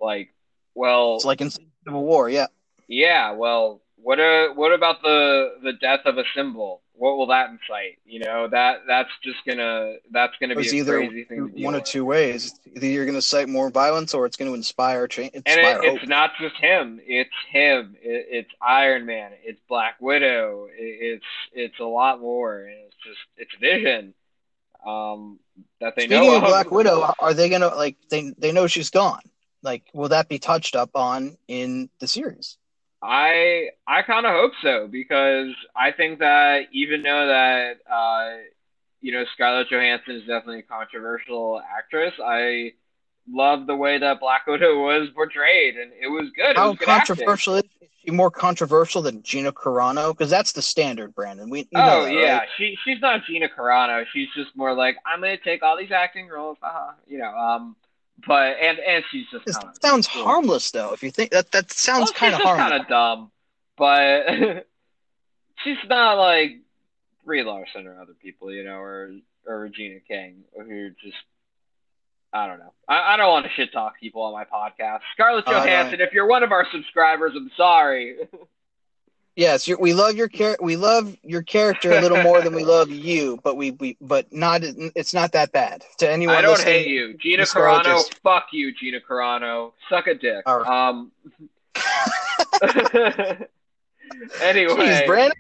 Like, 0.01 0.35
well, 0.75 1.17
It's 1.17 1.25
like 1.25 1.41
in 1.41 1.51
Civil 1.51 2.05
War, 2.05 2.29
yeah. 2.29 2.47
Yeah, 2.89 3.31
well, 3.33 3.81
what 4.03 4.19
uh, 4.19 4.49
what 4.55 4.73
about 4.73 5.03
the 5.03 5.55
the 5.63 5.73
death 5.75 6.01
of 6.05 6.19
a 6.19 6.25
symbol? 6.35 6.83
What 6.95 7.17
will 7.17 7.29
that 7.29 7.51
incite? 7.51 7.99
You 8.05 8.21
know, 8.21 8.49
that 8.49 8.83
that's 8.87 9.11
just 9.23 9.39
gonna 9.47 9.95
that's 10.11 10.35
gonna 10.41 10.57
be 10.57 10.63
It's 10.63 10.73
either 10.73 10.99
crazy 10.99 11.25
thing 11.25 11.53
to 11.55 11.65
one 11.65 11.75
of 11.75 11.85
two 11.85 12.05
ways. 12.05 12.59
Either 12.75 12.87
you're 12.87 13.05
going 13.05 13.17
to 13.17 13.23
cite 13.23 13.49
more 13.49 13.71
violence, 13.71 14.13
or 14.13 14.27
it's 14.27 14.37
going 14.37 14.51
to 14.51 14.55
inspire 14.55 15.07
change. 15.07 15.33
And 15.35 15.45
it, 15.47 15.79
it's 15.85 16.09
not 16.09 16.33
just 16.41 16.57
him; 16.57 17.01
it's 17.05 17.31
him. 17.51 17.97
It, 18.03 18.27
it's 18.31 18.51
Iron 18.61 19.07
Man. 19.07 19.33
It's 19.43 19.61
Black 19.69 19.97
Widow. 20.01 20.67
It, 20.77 21.21
it's 21.21 21.25
it's 21.53 21.81
a 21.81 21.85
lot 21.85 22.21
more. 22.21 22.65
And 22.65 22.77
it's 22.87 22.97
just 23.05 23.21
it's 23.37 23.55
Vision. 23.61 24.15
Um, 24.85 25.39
that 25.81 25.95
they 25.95 26.07
Speaking 26.07 26.27
know 26.27 26.37
of 26.37 26.43
Black 26.43 26.71
Widow, 26.73 27.15
are 27.21 27.35
they 27.35 27.49
gonna 27.49 27.69
like 27.69 27.97
they 28.11 28.35
they 28.37 28.53
know 28.53 28.67
she's 28.67 28.91
gone? 28.91 29.23
Like, 29.63 29.85
will 29.93 30.09
that 30.09 30.29
be 30.29 30.41
touched 30.41 30.75
up 30.75 30.91
on 30.95 31.37
in 31.47 31.89
the 32.01 32.09
series? 32.09 32.59
I 33.03 33.71
I 33.87 34.03
kind 34.03 34.27
of 34.27 34.33
hope 34.33 34.53
so 34.63 34.87
because 34.87 35.49
I 35.75 35.91
think 35.91 36.21
that 36.21 36.69
even 36.73 37.03
though 37.03 37.27
that 37.27 37.79
uh, 37.93 38.37
you 39.01 39.13
know 39.13 39.25
Scarlett 39.35 39.69
Johansson 39.71 40.17
is 40.17 40.21
definitely 40.23 40.61
a 40.61 40.63
controversial 40.63 41.61
actress, 41.77 42.15
I 42.25 42.73
love 43.29 43.67
the 43.67 43.77
way 43.77 43.99
that 43.99 44.21
Black 44.21 44.47
Widow 44.47 44.85
was 44.85 45.09
portrayed, 45.15 45.77
and 45.77 45.93
it 46.01 46.09
was 46.09 46.31
good. 46.37 46.57
How 46.57 46.71
was 46.71 46.79
good 46.79 46.89
acting. 46.89 47.17
controversial 47.17 47.55
is 47.57 47.65
she? 48.05 48.11
More 48.11 48.31
controversial 48.31 49.03
than 49.03 49.23
Gina 49.23 49.53
Carano? 49.53 50.11
Because 50.13 50.31
that's 50.31 50.53
the 50.53 50.63
standard, 50.63 51.15
Brandon. 51.15 51.51
We 51.51 51.67
you 51.71 51.79
know 51.79 51.85
Oh 51.85 52.05
that, 52.05 52.13
yeah, 52.13 52.39
right? 52.39 52.49
she 52.57 52.77
she's 52.85 53.01
not 53.01 53.25
Gina 53.27 53.49
Carano. 53.49 54.05
She's 54.13 54.29
just 54.37 54.57
more 54.57 54.75
like 54.75 54.97
I'm 55.07 55.21
gonna 55.21 55.37
take 55.39 55.63
all 55.63 55.77
these 55.77 55.93
acting 55.93 56.29
roles, 56.29 56.59
haha, 56.61 56.93
you 57.07 57.19
know. 57.19 57.31
Um, 57.37 57.77
but 58.27 58.57
and 58.61 58.79
and 58.79 59.05
she's 59.11 59.27
just 59.31 59.45
This 59.47 59.57
kind 59.57 59.69
of 59.71 59.77
sounds 59.83 60.07
harmless, 60.07 60.71
though. 60.71 60.93
If 60.93 61.03
you 61.03 61.11
think 61.11 61.31
that 61.31 61.51
that 61.53 61.71
sounds 61.73 62.11
Well, 62.11 62.13
kind 62.13 62.35
of 62.35 62.41
harmless. 62.41 62.69
kind 62.71 62.83
of 62.83 62.89
dumb, 62.89 63.31
but 63.77 64.67
she's 65.65 65.77
not 65.89 66.15
like 66.19 66.59
Brie 67.25 67.43
Larson 67.43 67.87
or 67.87 68.01
other 68.01 68.15
people, 68.21 68.53
you 68.53 68.65
know, 68.65 68.77
or 68.79 69.11
or 69.47 69.61
Regina 69.61 70.01
King, 70.07 70.45
who 70.57 70.91
just 71.03 71.17
I 72.33 72.47
don't 72.47 72.59
know. 72.61 72.73
I, 72.89 73.15
I 73.15 73.17
don't 73.17 73.29
want 73.31 73.45
to 73.47 73.53
shit 73.53 73.73
talk 73.73 74.01
people 74.01 74.23
on 74.23 74.33
my 74.33 74.45
podcast. 74.45 75.01
Scarlett 75.13 75.45
Oh. 75.47 75.53
Johansson, 75.53 76.01
if 76.01 76.13
you're 76.13 76.27
one 76.27 76.43
of 76.43 76.51
our 76.53 76.67
subscribers, 76.73 77.33
I'm 77.37 77.51
sorry. 77.57 78.17
Yes, 79.35 79.67
we 79.67 79.95
love 79.95 80.15
your 80.15 80.29
char- 80.29 80.59
we 80.61 80.77
love 80.77 81.17
your 81.23 81.43
character 81.43 81.91
a 81.93 82.01
little 82.03 82.23
more 82.23 82.43
than 82.43 82.55
we 82.55 82.65
love 82.65 82.91
you, 82.91 83.41
but 83.43 83.57
we, 83.57 83.71
we 83.73 83.97
but 84.01 84.31
not 84.31 84.61
it's 84.63 85.15
not 85.15 85.33
that 85.33 85.53
bad 85.53 85.85
to 85.99 86.11
anyone. 86.11 86.37
I 86.37 86.43
don't 86.43 86.63
hate 86.63 86.89
you, 86.89 87.15
Gina 87.17 87.45
Carano. 87.45 88.03
Fuck 88.23 88.49
you, 88.53 88.75
Gina 88.75 88.99
Carano. 89.01 89.73
Suck 89.89 90.07
a 90.07 90.15
dick. 90.15 90.47
Right. 90.47 90.67
Um. 90.67 91.13
anyway, 94.43 94.75
Jeez, 94.75 95.07
Brandon, 95.07 95.39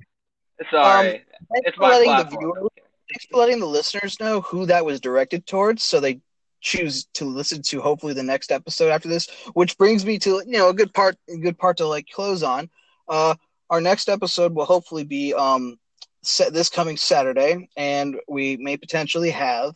sorry. 0.71 1.25
thanks 1.53 1.69
it's 1.69 1.77
for 1.77 1.83
my 1.83 1.89
letting 1.91 2.09
the 2.09 2.25
platform. 2.25 2.41
viewer, 2.41 2.69
thanks 3.11 3.27
for 3.31 3.37
letting 3.41 3.61
the 3.61 3.67
listeners 3.67 4.19
know 4.19 4.41
who 4.41 4.65
that 4.67 4.87
was 4.87 5.01
directed 5.01 5.47
towards, 5.47 5.83
so 5.83 6.01
they 6.01 6.21
choose 6.63 7.05
to 7.13 7.27
listen 7.27 7.61
to 7.61 7.83
hopefully 7.83 8.15
the 8.15 8.23
next 8.23 8.51
episode 8.51 8.89
after 8.89 9.09
this. 9.09 9.29
Which 9.53 9.77
brings 9.77 10.07
me 10.07 10.19
to 10.21 10.43
you 10.47 10.57
know 10.57 10.71
a 10.71 10.75
good 10.75 10.95
part, 10.95 11.17
a 11.29 11.37
good 11.37 11.59
part 11.59 11.77
to 11.77 11.87
like 11.87 12.09
close 12.09 12.43
on. 12.43 12.71
Uh, 13.07 13.35
our 13.73 13.81
next 13.81 14.09
episode 14.11 14.55
will 14.55 14.67
hopefully 14.67 15.03
be 15.03 15.33
um 15.35 15.79
set 16.23 16.53
this 16.53 16.69
coming 16.69 16.97
Saturday, 16.97 17.69
and 17.77 18.17
we 18.29 18.57
may 18.59 18.77
potentially 18.77 19.31
have 19.31 19.75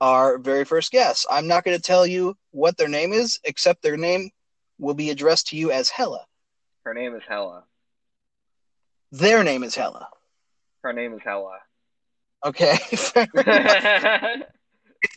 our 0.00 0.38
very 0.38 0.64
first 0.64 0.92
guest. 0.92 1.26
I'm 1.28 1.48
not 1.48 1.64
going 1.64 1.76
to 1.76 1.82
tell 1.82 2.06
you 2.06 2.36
what 2.52 2.76
their 2.76 2.88
name 2.88 3.12
is, 3.12 3.40
except 3.44 3.82
their 3.82 3.96
name 3.96 4.30
will 4.78 4.94
be 4.94 5.10
addressed 5.10 5.48
to 5.48 5.56
you 5.56 5.72
as 5.72 5.90
Hella. 5.90 6.24
Her 6.84 6.94
name 6.94 7.16
is 7.16 7.22
Hella. 7.28 7.64
Their 9.10 9.42
name 9.42 9.64
is 9.64 9.74
Hella. 9.74 10.06
Her 10.82 10.92
name 10.92 11.14
is 11.14 11.20
Hella. 11.24 11.58
Okay. 12.44 12.76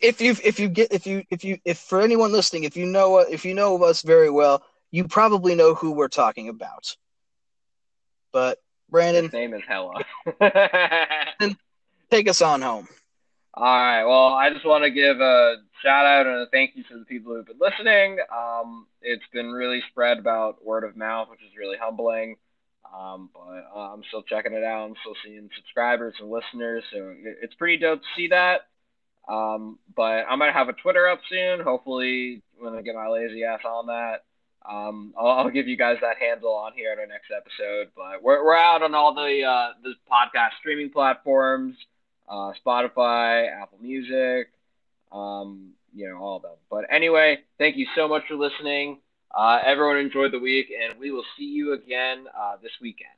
if 0.02 0.22
you 0.22 0.36
if 0.44 0.60
you 0.60 0.70
get 0.70 0.92
if 0.92 1.06
you 1.06 1.24
if 1.30 1.44
you 1.44 1.58
if 1.66 1.78
for 1.78 2.02
anyone 2.02 2.32
listening, 2.32 2.64
if 2.64 2.76
you 2.78 2.86
know 2.86 3.20
if 3.20 3.46
you 3.46 3.54
know 3.54 3.76
of 3.76 3.84
us 3.84 4.02
very 4.02 4.30
well, 4.30 4.64
you 4.92 5.08
probably 5.08 5.56
know 5.56 5.76
who 5.76 5.92
we're 5.92 6.08
talking 6.08 6.50
about. 6.50 6.96
But 8.34 8.62
Brandon, 8.90 9.26
His 9.26 9.34
name 9.34 9.54
is 9.54 9.62
Hella. 9.66 10.04
take 12.12 12.28
us 12.28 12.42
on 12.42 12.62
home. 12.62 12.88
All 13.54 13.64
right. 13.64 14.04
Well, 14.04 14.34
I 14.34 14.50
just 14.52 14.66
want 14.66 14.84
to 14.84 14.90
give 14.90 15.22
a 15.22 15.56
shout 15.84 16.06
out 16.06 16.26
and 16.26 16.42
a 16.42 16.48
thank 16.52 16.72
you 16.76 16.84
to 16.86 17.00
the 17.00 17.06
people 17.06 17.34
who've 17.34 17.46
been 17.46 17.60
listening. 17.62 18.18
Um, 18.36 18.88
it's 19.02 19.24
been 19.32 19.52
really 19.52 19.82
spread 19.92 20.18
about 20.18 20.66
word 20.66 20.84
of 20.84 20.98
mouth, 20.98 21.30
which 21.30 21.42
is 21.42 21.56
really 21.58 21.78
humbling. 21.80 22.36
Um, 22.94 23.30
but 23.34 23.70
uh, 23.76 23.94
I'm 23.94 24.04
still 24.08 24.24
checking 24.24 24.54
it 24.54 24.64
out. 24.64 24.86
I'm 24.86 24.96
still 25.02 25.16
seeing 25.24 25.50
subscribers 25.56 26.16
and 26.20 26.30
listeners, 26.30 26.84
so 26.92 27.16
it's 27.42 27.54
pretty 27.56 27.78
dope 27.78 28.02
to 28.02 28.08
see 28.16 28.28
that. 28.30 28.68
Um, 29.28 29.80
but 29.96 30.26
I'm 30.30 30.40
gonna 30.40 30.52
have 30.52 30.70
a 30.70 30.74
Twitter 30.74 31.08
up 31.08 31.22
soon. 31.30 31.62
Hopefully, 31.62 32.42
when 32.58 32.74
I 32.74 32.82
get 32.82 32.96
my 32.96 33.08
lazy 33.08 33.44
ass 33.44 33.62
on 33.66 33.88
that, 33.88 34.24
um, 34.70 35.14
I'll, 35.18 35.32
I'll, 35.32 35.50
give 35.50 35.68
you 35.68 35.78
guys 35.78 35.98
that 36.02 36.18
handle 36.18 36.54
on 36.54 36.74
here 36.74 36.94
in 36.94 37.00
our 37.00 37.08
next 37.08 37.32
episode. 37.36 37.90
But 37.96 38.24
we're 38.24 38.44
we're 38.44 38.56
out 38.56 38.82
on 38.82 38.96
all 38.96 39.14
the 39.14 39.44
uh, 39.44 39.74
the 39.84 39.94
podcast 40.10 40.52
streaming 40.60 40.90
platforms, 40.90 41.76
uh, 42.30 42.54
Spotify, 42.66 43.50
Apple 43.62 43.80
Music, 43.82 44.50
um, 45.12 45.72
you 45.94 46.08
know, 46.08 46.18
all 46.18 46.38
of 46.38 46.44
them. 46.44 46.56
But 46.70 46.86
anyway, 46.90 47.40
thank 47.58 47.76
you 47.76 47.88
so 47.96 48.08
much 48.08 48.24
for 48.28 48.36
listening. 48.36 49.00
Uh, 49.36 49.60
everyone 49.66 49.98
enjoyed 49.98 50.32
the 50.32 50.40
week, 50.40 50.68
and 50.72 51.00
we 51.00 51.12
will 51.12 51.26
see 51.38 51.46
you 51.46 51.74
again 51.74 52.26
uh, 52.38 52.56
this 52.62 52.72
weekend. 52.82 53.10